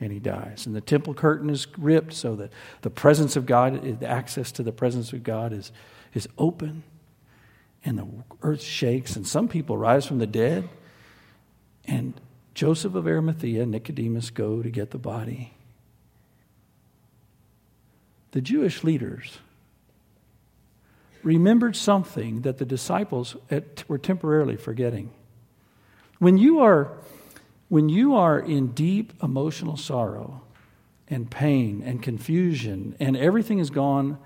And 0.00 0.12
he 0.12 0.18
dies. 0.18 0.66
And 0.66 0.74
the 0.74 0.80
temple 0.80 1.14
curtain 1.14 1.48
is 1.48 1.66
ripped 1.78 2.12
so 2.12 2.36
that 2.36 2.52
the 2.82 2.90
presence 2.90 3.36
of 3.36 3.46
God, 3.46 3.86
eh, 3.86 3.94
the 3.98 4.08
access 4.08 4.52
to 4.52 4.62
the 4.62 4.72
presence 4.72 5.12
of 5.12 5.22
God 5.22 5.52
is, 5.52 5.72
is 6.12 6.28
open, 6.36 6.82
and 7.84 7.98
the 7.98 8.06
earth 8.42 8.62
shakes, 8.62 9.16
and 9.16 9.26
some 9.26 9.48
people 9.48 9.78
rise 9.78 10.04
from 10.04 10.18
the 10.18 10.26
dead. 10.26 10.68
And 11.86 12.14
Joseph 12.54 12.94
of 12.94 13.06
Arimathea 13.06 13.62
and 13.62 13.70
Nicodemus 13.70 14.30
go 14.30 14.62
to 14.62 14.70
get 14.70 14.90
the 14.90 14.98
body. 14.98 15.54
The 18.32 18.40
Jewish 18.40 18.82
leaders 18.82 19.38
remembered 21.24 21.76
something 21.76 22.42
that 22.42 22.58
the 22.58 22.64
disciples 22.64 23.36
eh, 23.50 23.60
were 23.88 23.98
temporarily 23.98 24.56
forgetting. 24.56 25.10
When 26.18 26.38
you 26.38 26.60
are 26.60 26.98
when 27.68 27.88
you 27.88 28.14
are 28.14 28.38
in 28.38 28.68
deep 28.68 29.12
emotional 29.22 29.76
sorrow 29.76 30.42
and 31.08 31.30
pain 31.30 31.82
and 31.84 32.02
confusion, 32.02 32.94
and 33.00 33.16
everything 33.16 33.58
is 33.58 33.70
gone 33.70 34.18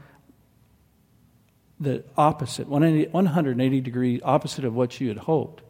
the 1.81 2.05
opposite, 2.17 2.69
180 2.69 3.81
degree 3.81 4.21
opposite 4.21 4.65
of 4.65 4.75
what 4.75 5.01
you 5.01 5.09
had 5.09 5.19
hoped, 5.19 5.63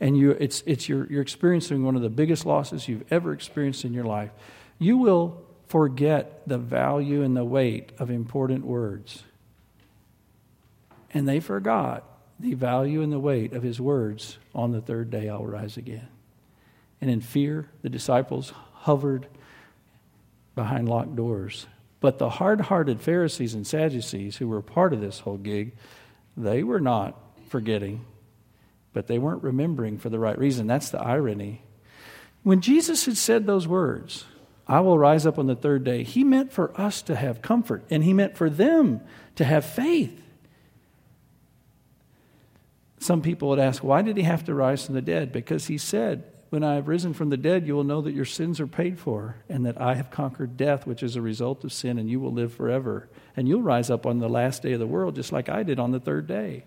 and 0.00 0.16
you, 0.16 0.32
it's, 0.32 0.62
it's 0.66 0.88
you're, 0.88 1.06
you're 1.10 1.22
experiencing 1.22 1.84
one 1.84 1.94
of 1.94 2.02
the 2.02 2.10
biggest 2.10 2.44
losses 2.44 2.88
you've 2.88 3.10
ever 3.12 3.32
experienced 3.32 3.84
in 3.84 3.94
your 3.94 4.04
life, 4.04 4.30
you 4.78 4.98
will 4.98 5.40
forget 5.68 6.46
the 6.48 6.58
value 6.58 7.22
and 7.22 7.36
the 7.36 7.44
weight 7.44 7.92
of 7.98 8.10
important 8.10 8.64
words. 8.64 9.22
And 11.12 11.28
they 11.28 11.40
forgot 11.40 12.04
the 12.40 12.54
value 12.54 13.02
and 13.02 13.12
the 13.12 13.20
weight 13.20 13.52
of 13.52 13.62
his 13.62 13.80
words 13.80 14.38
on 14.54 14.72
the 14.72 14.80
third 14.80 15.10
day 15.10 15.28
I'll 15.28 15.44
rise 15.44 15.76
again 15.76 16.08
and 17.02 17.10
in 17.10 17.20
fear, 17.20 17.68
the 17.82 17.90
disciples 17.90 18.52
hovered 18.74 19.26
behind 20.54 20.88
locked 20.88 21.16
doors. 21.16 21.66
But 21.98 22.18
the 22.18 22.30
hard 22.30 22.60
hearted 22.60 23.00
Pharisees 23.00 23.54
and 23.54 23.66
Sadducees, 23.66 24.36
who 24.36 24.46
were 24.46 24.62
part 24.62 24.92
of 24.92 25.00
this 25.00 25.18
whole 25.18 25.36
gig, 25.36 25.74
they 26.36 26.62
were 26.62 26.80
not 26.80 27.20
forgetting, 27.48 28.04
but 28.92 29.08
they 29.08 29.18
weren't 29.18 29.42
remembering 29.42 29.98
for 29.98 30.10
the 30.10 30.18
right 30.20 30.38
reason. 30.38 30.68
That's 30.68 30.90
the 30.90 31.00
irony. 31.00 31.62
When 32.44 32.60
Jesus 32.60 33.04
had 33.06 33.16
said 33.16 33.46
those 33.46 33.66
words, 33.66 34.24
I 34.68 34.78
will 34.78 34.98
rise 34.98 35.26
up 35.26 35.40
on 35.40 35.48
the 35.48 35.56
third 35.56 35.82
day, 35.82 36.04
he 36.04 36.22
meant 36.22 36.52
for 36.52 36.80
us 36.80 37.02
to 37.02 37.16
have 37.16 37.42
comfort, 37.42 37.82
and 37.90 38.04
he 38.04 38.12
meant 38.12 38.36
for 38.36 38.48
them 38.48 39.00
to 39.34 39.44
have 39.44 39.64
faith. 39.64 40.22
Some 43.02 43.20
people 43.20 43.48
would 43.48 43.58
ask, 43.58 43.82
why 43.82 44.02
did 44.02 44.16
he 44.16 44.22
have 44.22 44.44
to 44.44 44.54
rise 44.54 44.86
from 44.86 44.94
the 44.94 45.02
dead? 45.02 45.32
Because 45.32 45.66
he 45.66 45.76
said, 45.76 46.22
when 46.50 46.62
I 46.62 46.76
have 46.76 46.86
risen 46.86 47.14
from 47.14 47.30
the 47.30 47.36
dead, 47.36 47.66
you 47.66 47.74
will 47.74 47.82
know 47.82 48.00
that 48.00 48.14
your 48.14 48.24
sins 48.24 48.60
are 48.60 48.66
paid 48.68 49.00
for, 49.00 49.36
and 49.48 49.66
that 49.66 49.80
I 49.80 49.94
have 49.94 50.12
conquered 50.12 50.56
death, 50.56 50.86
which 50.86 51.02
is 51.02 51.16
a 51.16 51.20
result 51.20 51.64
of 51.64 51.72
sin, 51.72 51.98
and 51.98 52.08
you 52.08 52.20
will 52.20 52.32
live 52.32 52.54
forever. 52.54 53.08
And 53.36 53.48
you'll 53.48 53.62
rise 53.62 53.90
up 53.90 54.06
on 54.06 54.20
the 54.20 54.28
last 54.28 54.62
day 54.62 54.74
of 54.74 54.78
the 54.78 54.86
world, 54.86 55.16
just 55.16 55.32
like 55.32 55.48
I 55.48 55.64
did 55.64 55.80
on 55.80 55.90
the 55.90 55.98
third 55.98 56.28
day. 56.28 56.64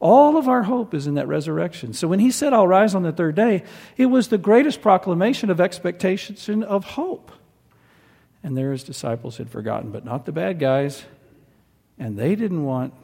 All 0.00 0.38
of 0.38 0.48
our 0.48 0.62
hope 0.62 0.94
is 0.94 1.06
in 1.06 1.16
that 1.16 1.28
resurrection. 1.28 1.92
So 1.92 2.08
when 2.08 2.20
he 2.20 2.30
said, 2.30 2.54
I'll 2.54 2.66
rise 2.66 2.94
on 2.94 3.02
the 3.02 3.12
third 3.12 3.34
day, 3.34 3.64
it 3.98 4.06
was 4.06 4.28
the 4.28 4.38
greatest 4.38 4.80
proclamation 4.80 5.50
of 5.50 5.60
expectation 5.60 6.62
of 6.62 6.84
hope. 6.84 7.32
And 8.42 8.56
there 8.56 8.72
his 8.72 8.82
disciples 8.82 9.36
had 9.36 9.50
forgotten, 9.50 9.90
but 9.90 10.06
not 10.06 10.24
the 10.24 10.32
bad 10.32 10.58
guys. 10.58 11.04
And 11.98 12.18
they 12.18 12.34
didn't 12.34 12.64
want 12.64 12.94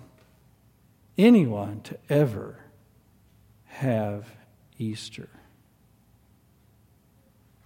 anyone 1.18 1.80
to 1.82 1.98
ever 2.08 2.58
have 3.64 4.26
Easter. 4.78 5.28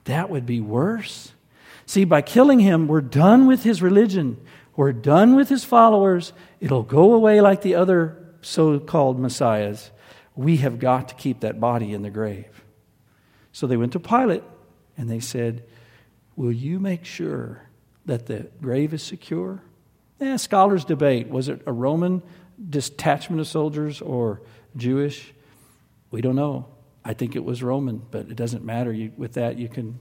That 0.05 0.31
would 0.31 0.47
be 0.47 0.61
worse. 0.61 1.33
See, 1.87 2.05
by 2.05 2.23
killing 2.23 2.61
him, 2.61 2.89
we're 2.89 3.01
done 3.01 3.47
with 3.47 3.63
his 3.63 3.83
religion. 3.83 4.41
We're 4.77 4.93
done 4.93 5.37
with 5.37 5.49
his 5.49 5.65
followers. 5.65 6.33
It'll 6.61 6.83
go 6.83 7.13
away 7.13 7.41
like 7.41 7.63
the 7.63 7.75
other 7.75 8.21
so 8.43 8.79
called 8.79 9.19
messiahs, 9.19 9.91
we 10.35 10.59
have 10.59 10.79
got 10.79 11.09
to 11.09 11.15
keep 11.15 11.41
that 11.41 11.61
body 11.61 11.93
in 11.93 12.03
the 12.03 12.11
grave. 12.11 12.65
So 13.53 13.67
they 13.67 13.77
went 13.77 13.93
to 13.93 14.01
Pilate 14.01 14.45
and 14.97 15.11
they 15.11 15.21
said, 15.21 15.65
Will 16.37 16.53
you 16.53 16.79
make 16.79 17.05
sure 17.05 17.69
that 18.07 18.27
the 18.27 18.49
grave 18.63 18.95
is 18.95 19.03
secure? 19.03 19.63
Eh, 20.21 20.37
scholars 20.37 20.85
debate. 20.85 21.29
Was 21.29 21.49
it 21.49 21.61
a 21.67 21.73
Roman 21.73 22.23
detachment 22.69 23.41
of 23.41 23.47
soldiers 23.47 24.01
or 24.01 24.43
Jewish? 24.77 25.33
We 26.11 26.21
don't 26.21 26.37
know. 26.37 26.67
I 27.05 27.15
think 27.15 27.35
it 27.35 27.45
was 27.45 27.63
Roman, 27.63 28.03
but 28.11 28.29
it 28.29 28.37
doesn't 28.37 28.65
matter. 28.65 28.93
You, 28.93 29.13
with 29.17 29.35
that, 29.35 29.59
you 29.59 29.69
can 29.69 29.99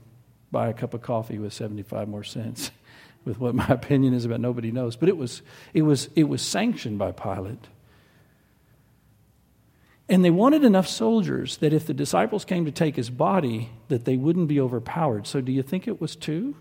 buy 0.50 0.68
a 0.68 0.74
cup 0.74 0.94
of 0.94 1.02
coffee 1.02 1.38
with 1.38 1.52
75 1.52 2.08
more 2.08 2.24
cents 2.24 2.70
with 3.24 3.38
what 3.38 3.54
my 3.54 3.66
opinion 3.68 4.14
is 4.14 4.24
about 4.24 4.40
nobody 4.40 4.72
knows 4.72 4.96
but 4.96 5.08
it 5.08 5.16
was 5.16 5.42
it 5.72 5.82
was 5.82 6.08
it 6.16 6.24
was 6.24 6.42
sanctioned 6.42 6.98
by 6.98 7.12
pilate 7.12 7.68
and 10.10 10.24
they 10.24 10.30
wanted 10.30 10.64
enough 10.64 10.88
soldiers 10.88 11.58
that 11.58 11.72
if 11.72 11.86
the 11.86 11.94
disciples 11.94 12.44
came 12.44 12.64
to 12.64 12.72
take 12.72 12.96
his 12.96 13.08
body, 13.08 13.70
that 13.86 14.06
they 14.06 14.16
wouldn't 14.16 14.48
be 14.48 14.60
overpowered. 14.60 15.28
So 15.28 15.40
do 15.40 15.52
you 15.52 15.62
think 15.62 15.86
it 15.86 16.00
was 16.00 16.16
two? 16.16 16.56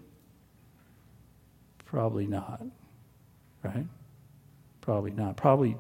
Probably 1.84 2.28
not. 2.28 2.64
Right? 3.64 3.88
Probably 4.82 5.10
not. 5.10 5.36
Probably 5.36 5.78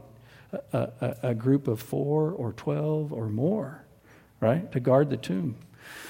a, 0.52 0.78
a, 0.78 1.16
a 1.30 1.36
group 1.36 1.68
of 1.68 1.82
four 1.82 2.32
or 2.32 2.54
twelve 2.54 3.14
or 3.14 3.28
more, 3.28 3.84
right? 4.40 4.72
To 4.72 4.80
guard 4.80 5.10
the 5.10 5.18
tomb. 5.18 5.56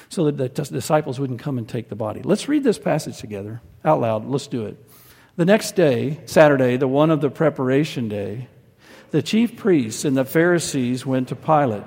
So 0.10 0.32
that 0.32 0.56
the 0.56 0.64
disciples 0.64 1.20
wouldn't 1.20 1.40
come 1.40 1.58
and 1.58 1.70
take 1.70 1.90
the 1.90 1.96
body. 1.96 2.22
Let's 2.24 2.48
read 2.48 2.64
this 2.64 2.80
passage 2.80 3.20
together 3.20 3.62
out 3.86 4.02
loud. 4.02 4.26
Let's 4.26 4.48
do 4.48 4.66
it. 4.66 4.78
The 5.36 5.46
next 5.46 5.76
day, 5.76 6.20
Saturday, 6.26 6.78
the 6.78 6.88
one 6.88 7.12
of 7.12 7.22
the 7.22 7.30
preparation 7.30 8.10
day, 8.10 8.48
the 9.12 9.22
chief 9.22 9.56
priests 9.56 10.06
and 10.06 10.18
the 10.18 10.26
Pharisees 10.26 11.06
went 11.06 11.30
to 11.30 11.36
Pilate. 11.36 11.84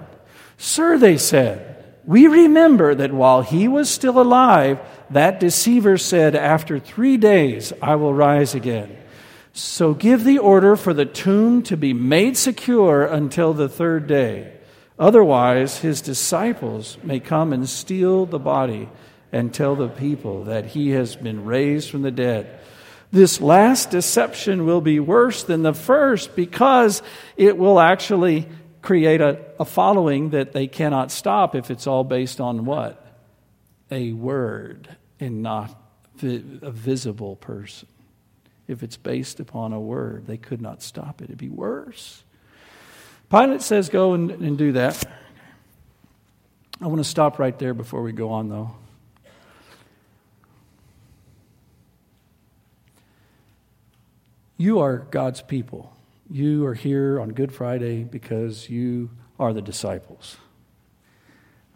Sir, 0.57 0.97
they 0.97 1.19
said, 1.19 1.73
we 2.05 2.27
remember 2.27 2.95
that 2.95 3.13
while 3.13 3.43
he 3.43 3.69
was 3.69 3.89
still 3.89 4.21
alive, 4.21 4.81
that 5.11 5.39
deceiver 5.39 5.99
said, 5.99 6.35
After 6.35 6.79
three 6.79 7.17
days 7.17 7.73
I 7.81 7.97
will 7.97 8.15
rise 8.15 8.55
again. 8.55 8.97
So 9.53 9.93
give 9.93 10.25
the 10.25 10.39
order 10.39 10.77
for 10.77 10.95
the 10.95 11.05
tomb 11.05 11.63
to 11.65 11.77
be 11.77 11.93
made 11.93 12.37
secure 12.37 13.05
until 13.05 13.53
the 13.53 13.69
third 13.69 14.07
day. 14.07 14.53
Otherwise, 14.99 15.79
his 15.79 16.01
disciples 16.01 16.97
may 17.03 17.21
come 17.21 17.53
and 17.53 17.69
steal 17.69 18.25
the 18.25 18.39
body 18.39 18.89
and 19.31 19.53
tell 19.53 19.75
the 19.75 19.89
people 19.89 20.45
that 20.45 20.67
he 20.67 20.91
has 20.91 21.17
been 21.17 21.45
raised 21.45 21.91
from 21.91 22.03
the 22.03 22.11
dead. 22.11 22.61
This 23.11 23.41
last 23.41 23.91
deception 23.91 24.65
will 24.65 24.81
be 24.81 25.01
worse 25.01 25.43
than 25.43 25.63
the 25.63 25.75
first 25.75 26.35
because 26.35 27.03
it 27.37 27.59
will 27.59 27.79
actually 27.79 28.49
create 28.81 29.21
a, 29.21 29.39
a 29.61 29.65
following 29.67 30.31
that 30.31 30.53
they 30.53 30.67
cannot 30.67 31.11
stop 31.11 31.55
if 31.55 31.71
it's 31.71 31.87
all 31.87 32.05
based 32.05 32.41
on 32.41 32.65
what? 32.65 32.99
A 33.91 34.13
word 34.13 34.97
and 35.21 35.43
not 35.43 35.79
a 36.23 36.71
visible 36.71 37.37
person. 37.37 37.89
If 38.73 38.83
it's 38.83 38.97
based 38.97 39.39
upon 39.39 39.73
a 39.73 39.81
word, 39.81 40.27
they 40.27 40.39
could 40.39 40.61
not 40.61 40.83
stop 40.83 41.21
it. 41.21 41.25
It'd 41.25 41.39
be 41.39 41.49
worse. 41.49 42.25
Pilate 43.31 43.63
says, 43.63 43.89
Go 43.89 44.15
and, 44.15 44.31
and 44.31 44.59
do 44.59 44.73
that. 44.73 45.05
I 46.81 46.87
want 46.87 46.99
to 46.99 47.05
stop 47.05 47.39
right 47.39 47.57
there 47.59 47.75
before 47.75 48.03
we 48.03 48.13
go 48.13 48.31
on, 48.31 48.49
though. 48.49 48.73
You 54.57 54.81
are 54.81 54.99
God's 54.99 55.43
people. 55.43 55.95
You 56.31 56.65
are 56.67 56.75
here 56.75 57.21
on 57.21 57.31
Good 57.31 57.53
Friday 57.53 58.05
because 58.05 58.71
you 58.71 59.11
are 59.39 59.53
the 59.53 59.63
disciples. 59.63 60.37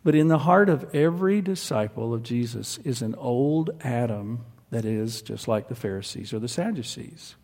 But 0.03 0.15
in 0.15 0.29
the 0.29 0.39
heart 0.39 0.69
of 0.69 0.95
every 0.95 1.41
disciple 1.41 2.15
of 2.15 2.23
Jesus 2.23 2.79
is 2.79 3.03
an 3.03 3.15
old 3.17 3.71
Adam 3.81 4.45
that 4.71 4.85
is 4.85 5.23
just 5.23 5.49
like 5.49 5.69
the 5.69 5.75
Pharisees 5.75 6.33
or 6.33 6.39
the 6.39 6.49
Sadducees. 6.49 7.37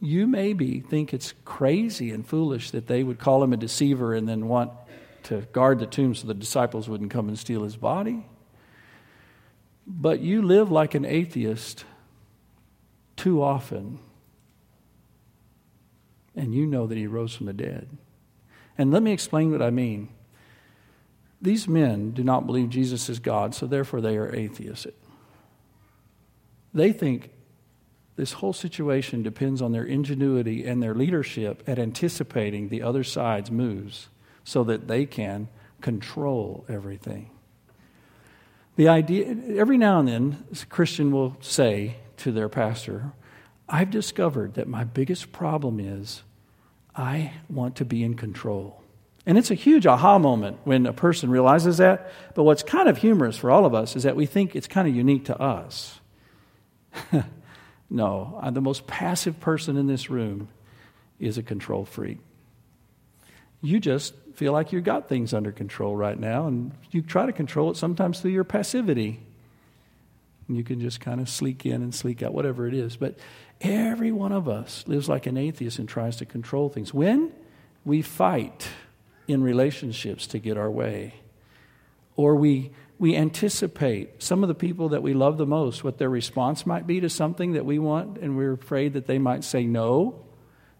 You 0.00 0.26
maybe 0.26 0.80
think 0.80 1.12
it's 1.12 1.34
crazy 1.44 2.10
and 2.10 2.26
foolish 2.26 2.70
that 2.70 2.86
they 2.86 3.02
would 3.02 3.18
call 3.18 3.42
him 3.42 3.52
a 3.52 3.56
deceiver 3.56 4.14
and 4.14 4.28
then 4.28 4.48
want 4.48 4.70
to 5.24 5.42
guard 5.52 5.80
the 5.80 5.86
tomb 5.86 6.14
so 6.14 6.26
the 6.26 6.34
disciples 6.34 6.88
wouldn't 6.88 7.10
come 7.10 7.28
and 7.28 7.38
steal 7.38 7.64
his 7.64 7.76
body. 7.76 8.24
But 9.86 10.20
you 10.20 10.42
live 10.42 10.70
like 10.70 10.94
an 10.94 11.04
atheist 11.04 11.84
too 13.16 13.42
often. 13.42 13.98
And 16.36 16.54
you 16.54 16.66
know 16.66 16.86
that 16.86 16.96
he 16.96 17.06
rose 17.06 17.34
from 17.34 17.46
the 17.46 17.52
dead. 17.52 17.88
And 18.78 18.92
let 18.92 19.02
me 19.02 19.12
explain 19.12 19.50
what 19.50 19.60
I 19.60 19.70
mean. 19.70 20.08
These 21.42 21.66
men 21.66 22.12
do 22.12 22.22
not 22.22 22.46
believe 22.46 22.70
Jesus 22.70 23.08
is 23.08 23.18
God, 23.18 23.54
so 23.54 23.66
therefore 23.66 24.00
they 24.00 24.16
are 24.16 24.34
atheists. 24.34 24.86
They 26.74 26.92
think 26.92 27.30
this 28.16 28.32
whole 28.32 28.52
situation 28.52 29.22
depends 29.22 29.62
on 29.62 29.72
their 29.72 29.84
ingenuity 29.84 30.64
and 30.64 30.82
their 30.82 30.94
leadership 30.94 31.62
at 31.66 31.78
anticipating 31.78 32.68
the 32.68 32.82
other 32.82 33.04
side's 33.04 33.50
moves 33.50 34.08
so 34.44 34.64
that 34.64 34.88
they 34.88 35.06
can 35.06 35.48
control 35.80 36.64
everything. 36.68 37.30
The 38.76 38.88
idea, 38.88 39.36
every 39.56 39.78
now 39.78 39.98
and 40.00 40.08
then, 40.08 40.44
a 40.50 40.66
Christian 40.66 41.10
will 41.10 41.36
say, 41.40 41.96
to 42.18 42.32
their 42.32 42.48
pastor, 42.48 43.12
I've 43.68 43.90
discovered 43.90 44.54
that 44.54 44.68
my 44.68 44.84
biggest 44.84 45.32
problem 45.32 45.80
is 45.80 46.22
I 46.94 47.32
want 47.48 47.76
to 47.76 47.84
be 47.84 48.02
in 48.02 48.14
control. 48.14 48.82
And 49.26 49.36
it's 49.36 49.50
a 49.50 49.54
huge 49.54 49.86
aha 49.86 50.18
moment 50.18 50.58
when 50.64 50.86
a 50.86 50.92
person 50.92 51.30
realizes 51.30 51.78
that. 51.78 52.10
But 52.34 52.44
what's 52.44 52.62
kind 52.62 52.88
of 52.88 52.98
humorous 52.98 53.36
for 53.36 53.50
all 53.50 53.66
of 53.66 53.74
us 53.74 53.94
is 53.94 54.02
that 54.04 54.16
we 54.16 54.26
think 54.26 54.56
it's 54.56 54.66
kind 54.66 54.88
of 54.88 54.94
unique 54.94 55.26
to 55.26 55.38
us. 55.38 56.00
no, 57.90 58.38
I'm 58.42 58.54
the 58.54 58.60
most 58.60 58.86
passive 58.86 59.40
person 59.40 59.76
in 59.76 59.86
this 59.86 60.10
room 60.10 60.48
is 61.18 61.38
a 61.38 61.42
control 61.42 61.84
freak. 61.84 62.18
You 63.60 63.80
just 63.80 64.14
feel 64.34 64.52
like 64.52 64.72
you've 64.72 64.84
got 64.84 65.08
things 65.08 65.34
under 65.34 65.50
control 65.50 65.96
right 65.96 66.18
now, 66.18 66.46
and 66.46 66.72
you 66.90 67.02
try 67.02 67.26
to 67.26 67.32
control 67.32 67.70
it 67.70 67.76
sometimes 67.76 68.20
through 68.20 68.30
your 68.30 68.44
passivity. 68.44 69.20
And 70.46 70.56
you 70.56 70.64
can 70.64 70.80
just 70.80 71.00
kind 71.00 71.20
of 71.20 71.28
sleek 71.28 71.66
in 71.66 71.82
and 71.82 71.94
sleek 71.94 72.22
out, 72.22 72.32
whatever 72.32 72.66
it 72.66 72.74
is. 72.74 72.96
But 72.96 73.18
every 73.60 74.12
one 74.12 74.32
of 74.32 74.48
us 74.48 74.84
lives 74.86 75.08
like 75.08 75.26
an 75.26 75.36
atheist 75.36 75.78
and 75.78 75.88
tries 75.88 76.16
to 76.16 76.24
control 76.24 76.68
things. 76.68 76.94
When 76.94 77.32
we 77.84 78.00
fight 78.00 78.68
in 79.26 79.42
relationships 79.42 80.26
to 80.28 80.38
get 80.38 80.56
our 80.56 80.70
way, 80.70 81.14
or 82.16 82.34
we, 82.34 82.70
we 82.98 83.14
anticipate 83.14 84.22
some 84.22 84.42
of 84.42 84.48
the 84.48 84.54
people 84.54 84.88
that 84.90 85.02
we 85.02 85.14
love 85.14 85.38
the 85.38 85.46
most, 85.46 85.84
what 85.84 85.98
their 85.98 86.10
response 86.10 86.66
might 86.66 86.86
be 86.86 87.00
to 87.00 87.08
something 87.08 87.52
that 87.52 87.64
we 87.64 87.78
want, 87.78 88.18
and 88.18 88.36
we're 88.36 88.54
afraid 88.54 88.94
that 88.94 89.06
they 89.06 89.18
might 89.18 89.44
say 89.44 89.64
no. 89.64 90.24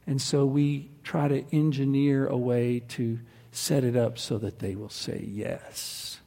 And 0.07 0.21
so 0.21 0.45
we 0.45 0.91
try 1.05 1.29
to 1.29 1.45
engineer 1.55 2.27
a 2.27 2.37
way 2.37 2.81
to 2.89 3.21
set 3.53 3.85
it 3.85 3.97
up 3.97 4.19
so 4.19 4.39
that 4.39 4.59
they 4.59 4.75
will 4.75 4.89
say 4.89 5.25
yes. 5.29 6.19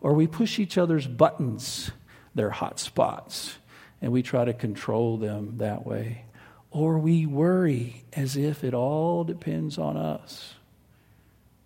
Or 0.00 0.14
we 0.14 0.26
push 0.26 0.58
each 0.58 0.78
other's 0.78 1.06
buttons 1.06 1.90
their 2.34 2.50
hot 2.50 2.78
spots, 2.78 3.58
and 4.00 4.12
we 4.12 4.22
try 4.22 4.44
to 4.44 4.54
control 4.54 5.16
them 5.16 5.58
that 5.58 5.84
way. 5.84 6.24
Or 6.70 6.98
we 6.98 7.26
worry 7.26 8.04
as 8.12 8.36
if 8.36 8.62
it 8.62 8.74
all 8.74 9.24
depends 9.24 9.76
on 9.76 9.96
us, 9.96 10.54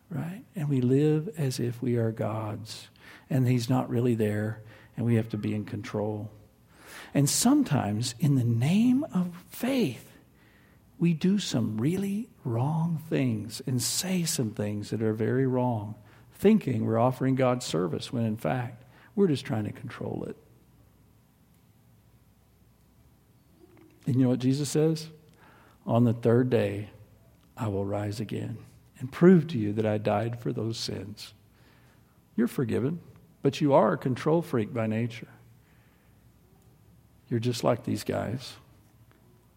right? 0.08 0.42
And 0.56 0.68
we 0.68 0.80
live 0.80 1.28
as 1.36 1.60
if 1.60 1.82
we 1.82 1.96
are 1.96 2.10
God's, 2.10 2.88
and 3.32 3.48
He's 3.48 3.70
not 3.70 3.88
really 3.88 4.14
there, 4.14 4.62
and 4.96 5.06
we 5.06 5.14
have 5.14 5.30
to 5.30 5.38
be 5.38 5.54
in 5.54 5.64
control. 5.64 6.30
And 7.14 7.28
sometimes, 7.28 8.14
in 8.20 8.34
the 8.34 8.44
name 8.44 9.04
of 9.12 9.32
faith, 9.48 10.12
we 10.98 11.14
do 11.14 11.38
some 11.38 11.78
really 11.78 12.28
wrong 12.44 13.02
things 13.08 13.62
and 13.66 13.80
say 13.82 14.24
some 14.24 14.50
things 14.50 14.90
that 14.90 15.02
are 15.02 15.14
very 15.14 15.46
wrong, 15.46 15.94
thinking 16.34 16.84
we're 16.84 16.98
offering 16.98 17.34
God 17.34 17.62
service 17.62 18.12
when 18.12 18.24
in 18.24 18.36
fact 18.36 18.84
we're 19.16 19.28
just 19.28 19.44
trying 19.44 19.64
to 19.64 19.72
control 19.72 20.24
it. 20.28 20.36
And 24.06 24.16
you 24.16 24.22
know 24.22 24.28
what 24.28 24.38
Jesus 24.38 24.68
says? 24.68 25.08
On 25.86 26.04
the 26.04 26.12
third 26.12 26.50
day, 26.50 26.90
I 27.56 27.68
will 27.68 27.84
rise 27.84 28.20
again 28.20 28.58
and 28.98 29.10
prove 29.10 29.48
to 29.48 29.58
you 29.58 29.72
that 29.72 29.86
I 29.86 29.98
died 29.98 30.40
for 30.40 30.52
those 30.52 30.78
sins. 30.78 31.34
You're 32.36 32.48
forgiven, 32.48 33.00
but 33.42 33.60
you 33.60 33.74
are 33.74 33.92
a 33.92 33.98
control 33.98 34.40
freak 34.40 34.72
by 34.72 34.86
nature. 34.86 35.28
You're 37.28 37.40
just 37.40 37.64
like 37.64 37.84
these 37.84 38.04
guys. 38.04 38.54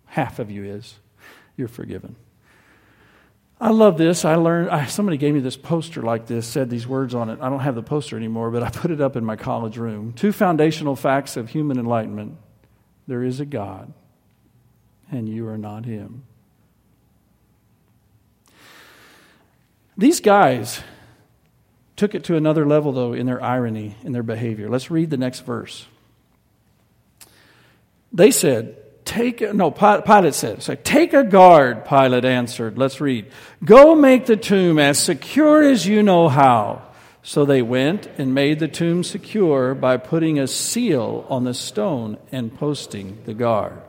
Half 0.05 0.39
of 0.39 0.49
you 0.49 0.63
is. 0.63 0.95
You're 1.57 1.67
forgiven. 1.67 2.15
I 3.59 3.69
love 3.69 3.97
this. 3.97 4.25
I 4.25 4.35
learned, 4.35 4.69
I, 4.69 4.85
somebody 4.85 5.17
gave 5.17 5.33
me 5.33 5.39
this 5.39 5.55
poster 5.55 6.01
like 6.01 6.25
this, 6.25 6.45
said 6.45 6.69
these 6.69 6.87
words 6.87 7.15
on 7.15 7.29
it. 7.29 7.39
I 7.41 7.49
don't 7.49 7.61
have 7.61 7.75
the 7.75 7.83
poster 7.83 8.17
anymore, 8.17 8.51
but 8.51 8.63
I 8.63 8.69
put 8.69 8.91
it 8.91 8.99
up 8.99 9.15
in 9.15 9.23
my 9.23 9.35
college 9.35 9.77
room. 9.77 10.13
Two 10.13 10.31
foundational 10.31 10.95
facts 10.95 11.37
of 11.37 11.49
human 11.49 11.79
enlightenment 11.79 12.37
there 13.07 13.23
is 13.23 13.39
a 13.39 13.45
God, 13.45 13.93
and 15.11 15.29
you 15.29 15.47
are 15.47 15.57
not 15.57 15.85
Him. 15.85 16.23
These 19.97 20.19
guys 20.19 20.81
took 21.95 22.15
it 22.15 22.25
to 22.25 22.35
another 22.35 22.65
level, 22.65 22.91
though, 22.91 23.13
in 23.13 23.25
their 23.25 23.41
irony, 23.41 23.95
in 24.03 24.11
their 24.11 24.23
behavior. 24.23 24.69
Let's 24.69 24.91
read 24.91 25.09
the 25.09 25.17
next 25.17 25.41
verse. 25.41 25.85
They 28.11 28.31
said, 28.31 28.77
Take 29.05 29.41
no, 29.53 29.69
Pilate 29.69 30.33
said, 30.33 30.83
take 30.83 31.13
a 31.13 31.23
guard, 31.23 31.85
Pilate 31.85 32.25
answered. 32.25 32.75
Let's 32.75 32.99
read. 32.99 33.31
Go 33.63 33.93
make 33.93 34.25
the 34.25 34.35
tomb 34.35 34.79
as 34.79 34.97
secure 34.97 35.61
as 35.61 35.85
you 35.85 36.01
know 36.01 36.27
how. 36.27 36.81
So 37.21 37.45
they 37.45 37.61
went 37.61 38.07
and 38.17 38.33
made 38.33 38.59
the 38.59 38.67
tomb 38.67 39.03
secure 39.03 39.75
by 39.75 39.97
putting 39.97 40.39
a 40.39 40.47
seal 40.47 41.25
on 41.29 41.43
the 41.43 41.53
stone 41.53 42.17
and 42.31 42.53
posting 42.53 43.19
the 43.25 43.33
guard. 43.35 43.81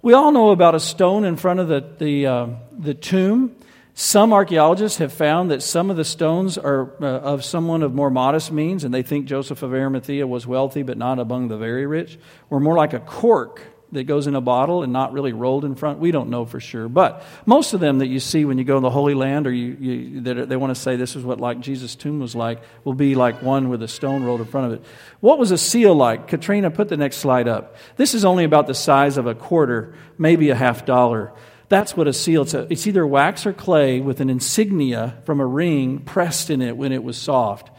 We 0.00 0.14
all 0.14 0.32
know 0.32 0.50
about 0.50 0.74
a 0.74 0.80
stone 0.80 1.24
in 1.24 1.36
front 1.36 1.60
of 1.60 1.68
the, 1.68 1.84
the, 1.98 2.26
uh, 2.26 2.46
the 2.76 2.94
tomb. 2.94 3.54
Some 3.94 4.32
archaeologists 4.32 4.98
have 4.98 5.12
found 5.12 5.50
that 5.50 5.62
some 5.62 5.90
of 5.90 5.96
the 5.96 6.04
stones 6.04 6.56
are 6.56 6.92
uh, 7.02 7.06
of 7.06 7.44
someone 7.44 7.82
of 7.82 7.92
more 7.92 8.10
modest 8.10 8.50
means, 8.50 8.84
and 8.84 8.94
they 8.94 9.02
think 9.02 9.26
Joseph 9.26 9.62
of 9.62 9.74
Arimathea 9.74 10.26
was 10.26 10.46
wealthy 10.46 10.82
but 10.82 10.96
not 10.96 11.18
among 11.18 11.48
the 11.48 11.58
very 11.58 11.84
rich, 11.86 12.18
or 12.48 12.58
more 12.58 12.74
like 12.74 12.94
a 12.94 13.00
cork 13.00 13.60
that 13.92 14.04
goes 14.04 14.26
in 14.26 14.34
a 14.34 14.40
bottle 14.40 14.82
and 14.82 14.92
not 14.92 15.12
really 15.12 15.32
rolled 15.34 15.66
in 15.66 15.74
front. 15.74 15.98
We 15.98 16.10
don't 16.10 16.30
know 16.30 16.46
for 16.46 16.60
sure. 16.60 16.88
But 16.88 17.22
most 17.44 17.74
of 17.74 17.80
them 17.80 17.98
that 17.98 18.06
you 18.06 18.20
see 18.20 18.46
when 18.46 18.56
you 18.56 18.64
go 18.64 18.78
in 18.78 18.82
the 18.82 18.90
Holy 18.90 19.12
Land 19.12 19.46
or 19.46 19.52
you, 19.52 19.76
you, 19.78 20.20
that 20.22 20.48
they 20.48 20.56
want 20.56 20.74
to 20.74 20.80
say 20.80 20.96
this 20.96 21.14
is 21.14 21.22
what 21.22 21.38
like 21.38 21.60
Jesus' 21.60 21.94
tomb 21.94 22.18
was 22.18 22.34
like, 22.34 22.62
will 22.84 22.94
be 22.94 23.14
like 23.14 23.42
one 23.42 23.68
with 23.68 23.82
a 23.82 23.88
stone 23.88 24.24
rolled 24.24 24.40
in 24.40 24.46
front 24.46 24.72
of 24.72 24.80
it. 24.80 24.86
What 25.20 25.38
was 25.38 25.50
a 25.50 25.58
seal 25.58 25.94
like? 25.94 26.26
Katrina, 26.26 26.70
put 26.70 26.88
the 26.88 26.96
next 26.96 27.18
slide 27.18 27.48
up. 27.48 27.76
This 27.96 28.14
is 28.14 28.24
only 28.24 28.44
about 28.44 28.66
the 28.66 28.74
size 28.74 29.18
of 29.18 29.26
a 29.26 29.34
quarter, 29.34 29.94
maybe 30.16 30.48
a 30.48 30.54
half 30.54 30.86
dollar. 30.86 31.32
That's 31.72 31.96
what 31.96 32.06
a 32.06 32.12
seal 32.12 32.42
is. 32.42 32.52
It's 32.52 32.86
either 32.86 33.06
wax 33.06 33.46
or 33.46 33.54
clay 33.54 34.02
with 34.02 34.20
an 34.20 34.28
insignia 34.28 35.16
from 35.24 35.40
a 35.40 35.46
ring 35.46 36.00
pressed 36.00 36.50
in 36.50 36.60
it 36.60 36.76
when 36.76 36.92
it 36.92 37.02
was 37.02 37.16
soft. 37.16 37.70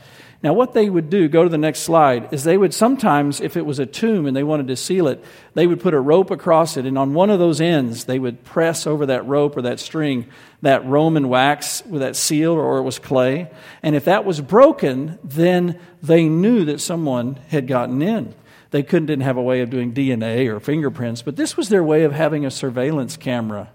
Now, 0.41 0.53
what 0.53 0.73
they 0.73 0.89
would 0.89 1.12
do, 1.12 1.27
go 1.27 1.43
to 1.43 1.49
the 1.49 1.60
next 1.60 1.82
slide, 1.82 2.34
is 2.34 2.43
they 2.43 2.58
would 2.58 2.73
sometimes, 2.73 3.39
if 3.39 3.56
it 3.56 3.67
was 3.67 3.77
a 3.77 3.86
tomb 3.86 4.25
and 4.25 4.36
they 4.36 4.41
wanted 4.41 4.65
to 4.69 4.75
seal 4.75 5.08
it, 5.08 5.23
they 5.53 5.67
would 5.67 5.79
put 5.79 5.93
a 5.93 5.99
rope 5.99 6.32
across 6.32 6.75
it, 6.75 6.88
and 6.88 6.97
on 6.97 7.13
one 7.13 7.29
of 7.29 7.38
those 7.38 7.62
ends, 7.62 8.06
they 8.06 8.17
would 8.17 8.43
press 8.43 8.88
over 8.88 9.06
that 9.06 9.27
rope 9.27 9.56
or 9.56 9.62
that 9.62 9.79
string 9.79 10.25
that 10.63 10.84
Roman 10.88 11.29
wax 11.29 11.86
with 11.86 12.01
that 12.01 12.15
seal, 12.15 12.53
or 12.53 12.79
it 12.79 12.84
was 12.84 12.97
clay. 12.97 13.51
And 13.84 13.95
if 13.95 14.06
that 14.06 14.25
was 14.25 14.41
broken, 14.41 15.19
then 15.23 15.79
they 16.01 16.27
knew 16.27 16.65
that 16.65 16.82
someone 16.82 17.36
had 17.49 17.67
gotten 17.67 18.01
in. 18.01 18.34
They 18.71 18.82
couldn't 18.82 19.06
didn't 19.06 19.25
have 19.25 19.38
a 19.38 19.43
way 19.43 19.62
of 19.62 19.69
doing 19.69 19.93
DNA 19.93 20.47
or 20.47 20.60
fingerprints, 20.60 21.21
but 21.21 21.36
this 21.36 21.56
was 21.56 21.69
their 21.69 21.84
way 21.84 22.06
of 22.06 22.12
having 22.12 22.43
a 22.43 22.49
surveillance 22.49 23.17
camera 23.17 23.69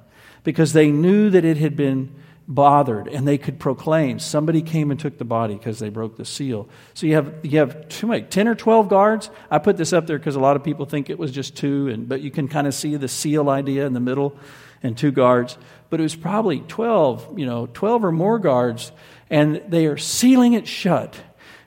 because 0.44 0.72
they 0.72 0.90
knew 0.90 1.31
that 1.31 1.44
it 1.44 1.57
had 1.57 1.77
been 1.77 2.14
bothered 2.48 3.09
and 3.09 3.29
they 3.29 3.37
could 3.37 3.61
proclaim. 3.61 4.18
Somebody 4.18 4.62
came 4.62 4.90
and 4.90 4.98
took 4.98 5.18
the 5.18 5.24
body 5.24 5.55
because 5.55 5.79
they 5.79 5.90
broke 5.90 6.16
the 6.16 6.24
seal. 6.24 6.68
So 6.94 7.07
you 7.07 7.14
have 7.14 7.35
you 7.42 7.59
have 7.59 7.88
two 7.90 8.09
like 8.09 8.31
10 8.31 8.48
or 8.48 8.55
12 8.55 8.88
guards. 8.88 9.31
I 9.51 9.59
put 9.59 9.77
this 9.77 9.92
up 9.92 10.07
there 10.07 10.18
because 10.18 10.35
a 10.35 10.40
lot 10.40 10.57
of 10.57 10.64
people 10.64 10.87
think 10.87 11.11
it 11.11 11.18
was 11.18 11.31
just 11.31 11.55
two 11.55 11.88
and 11.88 12.09
but 12.09 12.22
you 12.22 12.31
can 12.31 12.48
kind 12.48 12.66
of 12.66 12.74
see 12.74 12.96
the 12.96 13.07
seal 13.07 13.51
idea 13.51 13.87
in 13.87 13.92
the 13.92 14.01
middle 14.01 14.37
and 14.83 14.96
two 14.96 15.12
guards. 15.12 15.59
But 15.90 16.01
it 16.01 16.03
was 16.03 16.16
probably 16.16 16.61
12 16.61 17.38
you 17.38 17.44
know 17.44 17.66
12 17.66 18.07
or 18.07 18.12
more 18.12 18.38
guards 18.38 18.92
and 19.29 19.62
they 19.68 19.87
are 19.87 19.98
sealing 19.98 20.55
it 20.55 20.66
shut. 20.66 21.20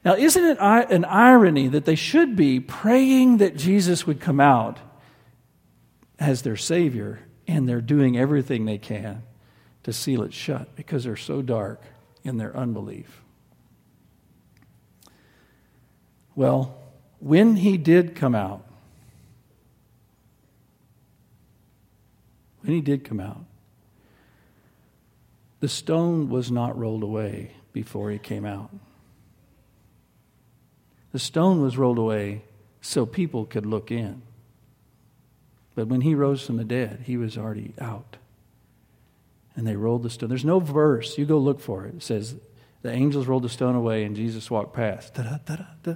Now 0.03 0.15
isn't 0.15 0.43
it 0.43 0.57
an 0.60 1.05
irony 1.05 1.67
that 1.67 1.86
they 1.86 1.95
should 1.95 2.36
be 2.36 2.60
praying 2.60 3.38
that 3.38 3.55
jesus 3.55 4.07
would 4.07 4.19
come 4.19 4.39
out 4.39 4.79
as 6.17 6.41
their 6.41 6.57
savior 6.57 7.19
and 7.47 7.67
they're 7.67 7.82
doing 7.82 8.17
everything 8.17 8.65
they 8.65 8.77
can 8.77 9.23
to 9.84 9.93
seal 9.93 10.23
it 10.23 10.34
shut 10.34 10.75
because 10.75 11.04
they're 11.04 11.15
so 11.15 11.41
dark 11.41 11.82
in 12.23 12.38
their 12.38 12.56
unbelief. 12.56 13.21
Well, 16.36 16.77
when 17.19 17.58
he 17.58 17.77
did 17.77 18.15
come 18.15 18.36
out, 18.36 18.65
when 22.62 22.73
he 22.73 22.82
did 22.82 23.04
come 23.04 23.19
out, 23.19 23.43
the 25.60 25.67
stone 25.67 26.30
was 26.30 26.51
not 26.51 26.77
rolled 26.77 27.04
away 27.04 27.51
before 27.73 28.12
he 28.12 28.17
came 28.17 28.45
out. 28.45 28.71
The 31.12 31.19
stone 31.19 31.62
was 31.62 31.77
rolled 31.77 31.99
away 31.99 32.43
so 32.82 33.06
people 33.06 33.45
could 33.45 33.65
look 33.65 33.91
in. 33.91 34.21
But 35.75 35.88
when 35.88 36.01
he 36.01 36.15
rose 36.15 36.45
from 36.45 36.57
the 36.57 36.65
dead, 36.65 37.03
he 37.05 37.17
was 37.17 37.38
already 37.38 37.73
out 37.79 38.17
and 39.55 39.67
they 39.67 39.75
rolled 39.75 40.03
the 40.03 40.10
stone. 40.10 40.29
There's 40.29 40.45
no 40.45 40.60
verse. 40.60 41.17
You 41.17 41.25
go 41.25 41.38
look 41.38 41.60
for 41.60 41.86
it. 41.86 41.95
It 41.95 42.03
says, 42.03 42.36
the 42.81 42.91
angels 42.91 43.27
rolled 43.27 43.43
the 43.43 43.49
stone 43.49 43.75
away 43.75 44.03
and 44.03 44.15
Jesus 44.15 44.49
walked 44.49 44.73
past. 44.73 45.17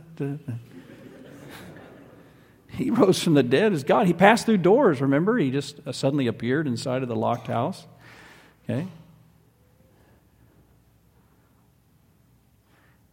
he 2.69 2.91
rose 2.91 3.23
from 3.23 3.33
the 3.33 3.43
dead 3.43 3.73
as 3.73 3.83
God. 3.83 4.07
He 4.07 4.13
passed 4.13 4.45
through 4.45 4.57
doors, 4.57 5.01
remember? 5.01 5.37
He 5.37 5.51
just 5.51 5.79
uh, 5.85 5.91
suddenly 5.91 6.27
appeared 6.27 6.67
inside 6.67 7.01
of 7.01 7.07
the 7.07 7.15
locked 7.15 7.47
house. 7.47 7.85
Okay? 8.69 8.87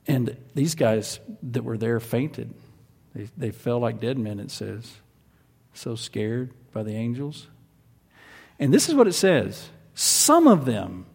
And 0.06 0.36
these 0.54 0.74
guys 0.74 1.20
that 1.42 1.62
were 1.64 1.78
there 1.78 2.00
fainted. 2.00 2.52
They, 3.14 3.28
they 3.36 3.50
fell 3.52 3.78
like 3.78 4.00
dead 4.00 4.18
men, 4.18 4.40
it 4.40 4.50
says. 4.50 4.96
So 5.72 5.94
scared 5.94 6.52
by 6.72 6.82
the 6.82 6.94
angels. 6.94 7.48
And 8.58 8.72
this 8.72 8.88
is 8.88 8.94
what 8.94 9.08
it 9.08 9.14
says 9.14 9.70
some 9.94 10.46
of 10.46 10.64
them, 10.64 11.06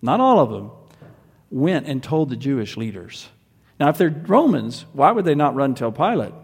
not 0.00 0.20
all 0.20 0.40
of 0.40 0.50
them, 0.50 0.70
went 1.50 1.86
and 1.86 2.02
told 2.02 2.30
the 2.30 2.36
Jewish 2.36 2.76
leaders. 2.76 3.28
Now, 3.78 3.88
if 3.88 3.98
they're 3.98 4.10
Romans, 4.10 4.86
why 4.92 5.12
would 5.12 5.24
they 5.24 5.34
not 5.34 5.54
run 5.54 5.74
tell 5.74 5.92
Pilate? 5.92 6.34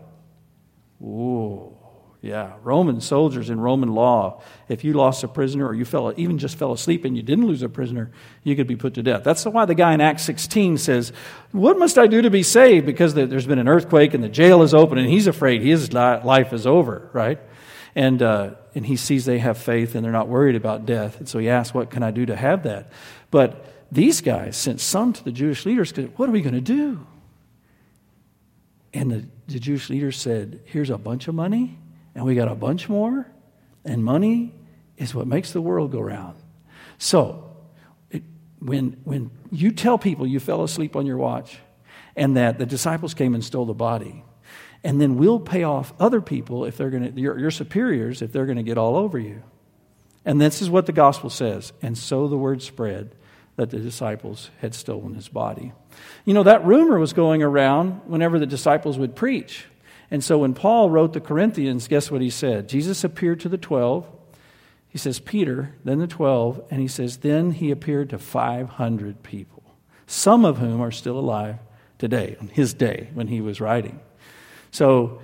Oh, 1.05 1.78
yeah. 2.21 2.55
Roman 2.65 3.01
soldiers 3.01 3.49
in 3.49 3.61
Roman 3.61 3.95
law, 3.95 4.43
if 4.69 4.83
you 4.83 4.93
lost 4.93 5.23
a 5.23 5.29
prisoner 5.29 5.67
or 5.67 5.75
you 5.75 5.85
fell, 5.85 6.13
even 6.17 6.39
just 6.39 6.57
fell 6.57 6.73
asleep 6.73 7.05
and 7.05 7.17
you 7.17 7.23
didn't 7.23 7.47
lose 7.47 7.63
a 7.63 7.69
prisoner, 7.69 8.11
you 8.43 8.57
could 8.57 8.67
be 8.67 8.75
put 8.75 8.95
to 8.95 9.03
death. 9.05 9.23
That's 9.23 9.45
why 9.45 9.67
the 9.67 9.77
guy 9.77 9.95
in 9.95 10.01
Acts 10.01 10.25
16 10.25 10.79
says, 10.79 11.13
What 11.53 11.79
must 11.79 11.97
I 11.97 12.09
do 12.09 12.21
to 12.23 12.31
be 12.31 12.43
saved? 12.43 12.87
Because 12.87 13.15
there's 13.15 13.47
been 13.47 13.61
an 13.61 13.69
earthquake 13.69 14.15
and 14.15 14.25
the 14.25 14.29
jail 14.29 14.63
is 14.63 14.75
open 14.75 14.99
and 14.99 15.09
he's 15.09 15.29
afraid 15.29 15.63
his 15.63 15.93
life 15.93 16.53
is 16.53 16.67
over, 16.67 17.09
right? 17.13 17.39
And, 17.95 18.21
uh, 18.21 18.55
and 18.75 18.85
he 18.85 18.97
sees 18.97 19.25
they 19.25 19.39
have 19.39 19.57
faith 19.57 19.95
and 19.95 20.05
they're 20.05 20.13
not 20.13 20.29
worried 20.29 20.57
about 20.57 20.87
death. 20.87 21.19
And 21.19 21.29
so 21.29 21.39
he 21.39 21.49
asks, 21.49 21.73
What 21.73 21.91
can 21.91 22.03
I 22.03 22.11
do 22.11 22.27
to 22.27 22.35
have 22.35 22.65
that? 22.65 22.91
But 23.31 23.65
these 23.93 24.21
guys 24.23 24.57
sent 24.57 24.81
some 24.81 25.13
to 25.13 25.23
the 25.23 25.33
Jewish 25.33 25.65
leaders 25.65 25.93
because 25.93 26.11
what 26.19 26.29
are 26.29 26.33
we 26.33 26.43
going 26.43 26.55
to 26.55 26.61
do? 26.61 27.07
And 28.93 29.11
the, 29.11 29.25
the 29.47 29.61
Jewish 29.61 29.89
leaders 29.89 30.19
said, 30.19 30.61
Here's 30.65 30.91
a 30.91 30.99
bunch 30.99 31.29
of 31.29 31.35
money, 31.35 31.79
and 32.19 32.27
we 32.27 32.35
got 32.35 32.49
a 32.49 32.55
bunch 32.57 32.89
more, 32.89 33.29
and 33.85 34.03
money 34.03 34.53
is 34.97 35.15
what 35.15 35.29
makes 35.29 35.53
the 35.53 35.61
world 35.61 35.93
go 35.93 36.01
round. 36.01 36.37
So, 36.99 37.49
it, 38.11 38.25
when, 38.59 38.97
when 39.05 39.31
you 39.53 39.71
tell 39.71 39.99
people 39.99 40.27
you 40.27 40.41
fell 40.41 40.65
asleep 40.65 40.97
on 40.97 41.07
your 41.07 41.17
watch 41.17 41.61
and 42.17 42.37
that 42.37 42.59
the 42.59 42.67
disciples 42.67 43.15
came 43.15 43.37
and 43.37 43.45
stole 43.45 43.67
the 43.67 43.73
body, 43.73 44.25
and 44.83 45.01
then 45.01 45.17
we'll 45.17 45.39
pay 45.39 45.63
off 45.63 45.93
other 46.01 46.21
people 46.21 46.65
if 46.65 46.77
they're 46.77 46.91
going 46.91 47.15
to, 47.15 47.21
your, 47.21 47.39
your 47.39 47.53
superiors, 47.53 48.21
if 48.21 48.33
they're 48.33 48.47
going 48.47 48.57
to 48.57 48.65
get 48.65 48.79
all 48.79 48.97
over 48.97 49.21
you. 49.21 49.45
And 50.25 50.41
this 50.41 50.61
is 50.61 50.69
what 50.69 50.87
the 50.87 50.93
gospel 50.93 51.31
says. 51.31 51.73
And 51.83 51.97
so 51.97 52.27
the 52.27 52.37
word 52.37 52.63
spread 52.63 53.15
that 53.55 53.71
the 53.71 53.79
disciples 53.79 54.51
had 54.61 54.75
stolen 54.75 55.15
his 55.15 55.29
body. 55.29 55.73
You 56.25 56.35
know, 56.35 56.43
that 56.43 56.65
rumor 56.65 56.99
was 56.99 57.13
going 57.13 57.45
around 57.45 58.01
whenever 58.07 58.41
the 58.41 58.47
disciples 58.47 58.99
would 58.99 59.15
preach. 59.15 59.67
And 60.11 60.25
so 60.25 60.39
when 60.39 60.55
Paul 60.55 60.91
wrote 60.91 61.13
the 61.13 61.21
Corinthians, 61.21 61.89
guess 61.89 62.11
what 62.11 62.23
he 62.23 62.31
said? 62.31 62.69
Jesus 62.69 63.05
appeared 63.05 63.41
to 63.41 63.49
the 63.49 63.59
12. 63.59 64.07
He 64.89 64.97
says, 64.99 65.21
Peter, 65.21 65.75
then 65.85 65.99
the 65.99 66.07
12, 66.07 66.63
and 66.71 66.81
he 66.81 66.89
says, 66.89 67.19
then 67.19 67.51
he 67.53 67.71
appeared 67.71 68.09
to 68.11 68.19
500 68.19 69.23
people. 69.23 69.63
some 70.09 70.47
of 70.47 70.57
whom 70.57 70.81
are 70.81 70.91
still 70.91 71.19
alive 71.19 71.59
today, 71.99 72.37
on 72.41 72.49
his 72.49 72.75
day 72.75 73.11
when 73.13 73.29
he 73.29 73.41
was 73.41 73.61
writing. 73.61 74.01
So, 74.71 75.21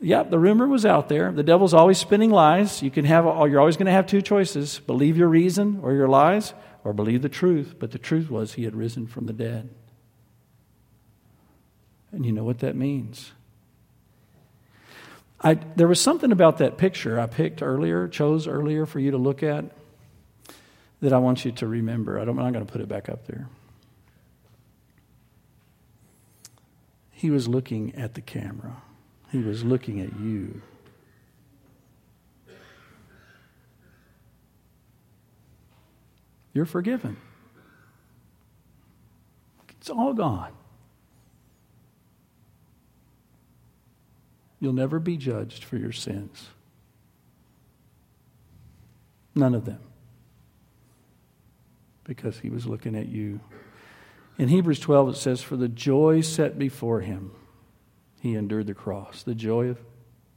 yeah, 0.00 0.22
the 0.22 0.38
rumor 0.38 0.66
was 0.66 0.84
out 0.86 1.08
there. 1.08 1.30
The 1.30 1.42
devil's 1.42 1.74
always 1.74 1.98
spinning 1.98 2.30
lies. 2.30 2.82
You 2.82 2.90
can 2.90 3.04
have, 3.04 3.24
you're 3.24 3.60
always 3.60 3.76
going 3.76 3.86
to 3.86 3.92
have 3.92 4.06
two 4.06 4.22
choices 4.22 4.80
believe 4.80 5.16
your 5.16 5.28
reason 5.28 5.80
or 5.82 5.92
your 5.92 6.08
lies, 6.08 6.54
or 6.82 6.92
believe 6.92 7.22
the 7.22 7.28
truth. 7.28 7.76
But 7.78 7.92
the 7.92 7.98
truth 7.98 8.30
was 8.30 8.54
he 8.54 8.64
had 8.64 8.74
risen 8.74 9.06
from 9.06 9.26
the 9.26 9.32
dead. 9.32 9.68
And 12.10 12.26
you 12.26 12.32
know 12.32 12.44
what 12.44 12.60
that 12.60 12.74
means. 12.74 13.32
I, 15.42 15.54
there 15.54 15.88
was 15.88 16.00
something 16.00 16.30
about 16.30 16.58
that 16.58 16.78
picture 16.78 17.18
I 17.18 17.26
picked 17.26 17.62
earlier, 17.62 18.06
chose 18.06 18.46
earlier 18.46 18.86
for 18.86 19.00
you 19.00 19.10
to 19.10 19.18
look 19.18 19.42
at, 19.42 19.64
that 21.00 21.12
I 21.12 21.18
want 21.18 21.44
you 21.44 21.50
to 21.52 21.66
remember. 21.66 22.20
I 22.20 22.24
don't, 22.24 22.38
I'm 22.38 22.44
not 22.44 22.52
going 22.52 22.64
to 22.64 22.72
put 22.72 22.80
it 22.80 22.88
back 22.88 23.08
up 23.08 23.26
there. 23.26 23.48
He 27.10 27.30
was 27.30 27.48
looking 27.48 27.94
at 27.96 28.14
the 28.14 28.20
camera, 28.20 28.82
he 29.30 29.38
was 29.38 29.64
looking 29.64 30.00
at 30.00 30.18
you. 30.20 30.62
You're 36.54 36.66
forgiven. 36.66 37.16
It's 39.80 39.88
all 39.88 40.12
gone. 40.12 40.52
You'll 44.62 44.72
never 44.72 45.00
be 45.00 45.16
judged 45.16 45.64
for 45.64 45.76
your 45.76 45.90
sins. 45.90 46.50
None 49.34 49.56
of 49.56 49.64
them. 49.64 49.80
Because 52.04 52.38
he 52.38 52.48
was 52.48 52.64
looking 52.64 52.94
at 52.94 53.08
you. 53.08 53.40
In 54.38 54.46
Hebrews 54.46 54.78
12, 54.78 55.08
it 55.08 55.16
says, 55.16 55.42
For 55.42 55.56
the 55.56 55.66
joy 55.66 56.20
set 56.20 56.60
before 56.60 57.00
him, 57.00 57.32
he 58.20 58.36
endured 58.36 58.68
the 58.68 58.72
cross. 58.72 59.24
The 59.24 59.34
joy 59.34 59.66
of 59.66 59.80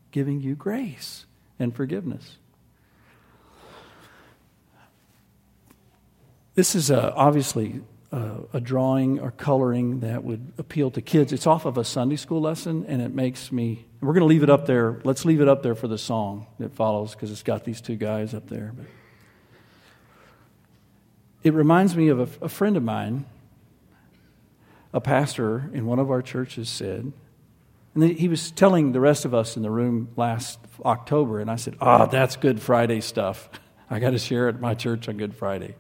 giving 0.10 0.42
you 0.42 0.56
grace 0.56 1.28
and 1.60 1.76
forgiveness. 1.76 2.40
This 6.56 6.74
is 6.74 6.90
uh, 6.90 7.14
obviously 7.16 7.82
uh, 8.16 8.38
a 8.54 8.62
drawing 8.62 9.20
or 9.20 9.30
coloring 9.32 10.00
that 10.00 10.24
would 10.24 10.54
appeal 10.58 10.90
to 10.90 11.02
kids. 11.02 11.34
It's 11.34 11.46
off 11.46 11.66
of 11.66 11.78
a 11.78 11.84
Sunday 11.84 12.16
school 12.16 12.40
lesson, 12.40 12.86
and 12.88 13.02
it 13.02 13.14
makes 13.14 13.52
me. 13.52 13.86
We're 14.00 14.14
going 14.14 14.22
to 14.22 14.28
leave 14.28 14.44
it 14.44 14.50
up 14.50 14.66
there. 14.66 15.02
Let's 15.04 15.26
leave 15.26 15.42
it 15.42 15.50
up 15.50 15.64
there 15.64 15.76
for 15.76 15.90
the 15.90 15.98
song 15.98 16.48
that 16.60 16.74
follows 16.74 17.12
because 17.12 17.30
it's 17.30 17.44
got 17.44 17.66
these 17.66 17.82
two 17.82 17.98
guys 17.98 18.34
up 18.34 18.48
there. 18.48 18.72
But 18.74 18.86
it 21.44 21.54
reminds 21.54 21.98
me 21.98 22.08
of 22.08 22.20
a, 22.22 22.46
a 22.46 22.48
friend 22.48 22.78
of 22.78 22.84
mine, 22.84 23.26
a 24.94 25.02
pastor 25.02 25.70
in 25.74 25.86
one 25.86 26.00
of 26.00 26.10
our 26.10 26.22
churches 26.22 26.70
said, 26.70 27.12
and 27.96 28.04
he 28.04 28.30
was 28.30 28.50
telling 28.52 28.94
the 28.94 29.02
rest 29.02 29.26
of 29.26 29.34
us 29.34 29.58
in 29.58 29.62
the 29.62 29.72
room 29.72 30.08
last 30.16 30.58
October, 30.86 31.42
and 31.42 31.52
I 31.52 31.58
said, 31.58 31.76
"Ah, 31.82 32.04
oh, 32.04 32.10
that's 32.10 32.38
Good 32.38 32.62
Friday 32.62 33.02
stuff. 33.02 33.50
I 33.90 34.00
got 34.00 34.12
to 34.12 34.20
share 34.20 34.48
it 34.48 34.56
at 34.56 34.62
my 34.62 34.74
church 34.74 35.10
on 35.10 35.18
Good 35.18 35.36
Friday." 35.36 35.76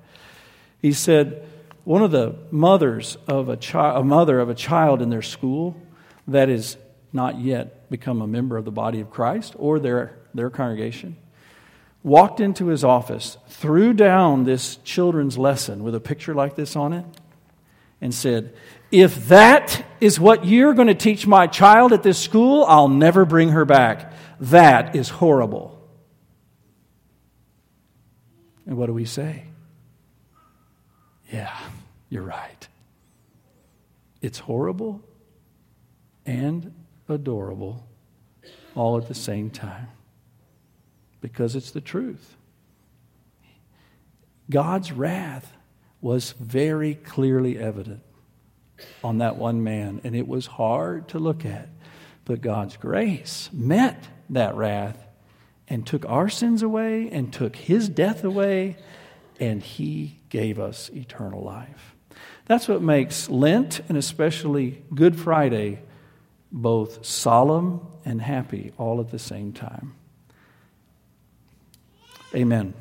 He 0.81 0.91
said 0.91 1.47
one 1.85 2.01
of 2.01 2.11
the 2.11 2.35
mothers 2.51 3.17
of 3.27 3.47
a 3.47 3.55
child, 3.55 4.01
a 4.01 4.03
mother 4.03 4.39
of 4.39 4.49
a 4.49 4.55
child 4.55 5.01
in 5.01 5.09
their 5.09 5.21
school 5.21 5.79
that 6.27 6.49
is 6.49 6.77
not 7.13 7.39
yet 7.39 7.89
become 7.89 8.21
a 8.21 8.27
member 8.27 8.57
of 8.57 8.65
the 8.65 8.71
body 8.71 8.99
of 8.99 9.09
Christ 9.09 9.55
or 9.57 9.79
their, 9.79 10.17
their 10.33 10.49
congregation, 10.49 11.15
walked 12.03 12.39
into 12.39 12.67
his 12.67 12.83
office, 12.83 13.37
threw 13.47 13.93
down 13.93 14.43
this 14.43 14.77
children's 14.77 15.37
lesson 15.37 15.83
with 15.83 15.95
a 15.95 15.99
picture 15.99 16.33
like 16.33 16.55
this 16.55 16.75
on 16.75 16.91
it, 16.91 17.05
and 18.01 18.13
said, 18.13 18.53
If 18.91 19.27
that 19.29 19.85
is 20.01 20.19
what 20.19 20.43
you're 20.43 20.73
going 20.73 20.87
to 20.87 20.95
teach 20.95 21.25
my 21.25 21.47
child 21.47 21.93
at 21.93 22.03
this 22.03 22.19
school, 22.19 22.65
I'll 22.65 22.89
never 22.89 23.25
bring 23.25 23.49
her 23.49 23.63
back. 23.63 24.11
That 24.39 24.95
is 24.95 25.09
horrible. 25.09 25.71
And 28.65 28.75
what 28.75 28.87
do 28.87 28.93
we 28.93 29.05
say? 29.05 29.45
Yeah, 31.31 31.57
you're 32.09 32.23
right. 32.23 32.67
It's 34.21 34.39
horrible 34.39 35.01
and 36.25 36.73
adorable 37.07 37.87
all 38.75 38.97
at 38.97 39.07
the 39.07 39.15
same 39.15 39.49
time 39.49 39.87
because 41.21 41.55
it's 41.55 41.71
the 41.71 41.81
truth. 41.81 42.35
God's 44.49 44.91
wrath 44.91 45.53
was 46.01 46.33
very 46.33 46.95
clearly 46.95 47.57
evident 47.57 48.01
on 49.03 49.19
that 49.19 49.37
one 49.37 49.63
man, 49.63 50.01
and 50.03 50.15
it 50.15 50.27
was 50.27 50.45
hard 50.45 51.07
to 51.09 51.19
look 51.19 51.45
at. 51.45 51.69
But 52.25 52.41
God's 52.41 52.77
grace 52.77 53.49
met 53.53 54.07
that 54.29 54.55
wrath 54.55 55.07
and 55.67 55.85
took 55.85 56.05
our 56.07 56.29
sins 56.29 56.61
away 56.61 57.09
and 57.11 57.31
took 57.31 57.55
his 57.55 57.89
death 57.89 58.23
away 58.23 58.77
and 59.39 59.61
He 59.61 60.19
gave 60.29 60.59
us 60.59 60.89
eternal 60.93 61.43
life. 61.43 61.95
That's 62.45 62.67
what 62.67 62.81
makes 62.81 63.29
Lent 63.29 63.81
and 63.89 63.97
especially 63.97 64.83
Good 64.93 65.19
Friday 65.19 65.81
both 66.51 67.05
solemn 67.05 67.85
and 68.05 68.21
happy 68.21 68.71
all 68.77 69.01
at 69.01 69.09
the 69.09 69.19
same 69.19 69.51
time. 69.51 69.95
Amen. 72.33 72.73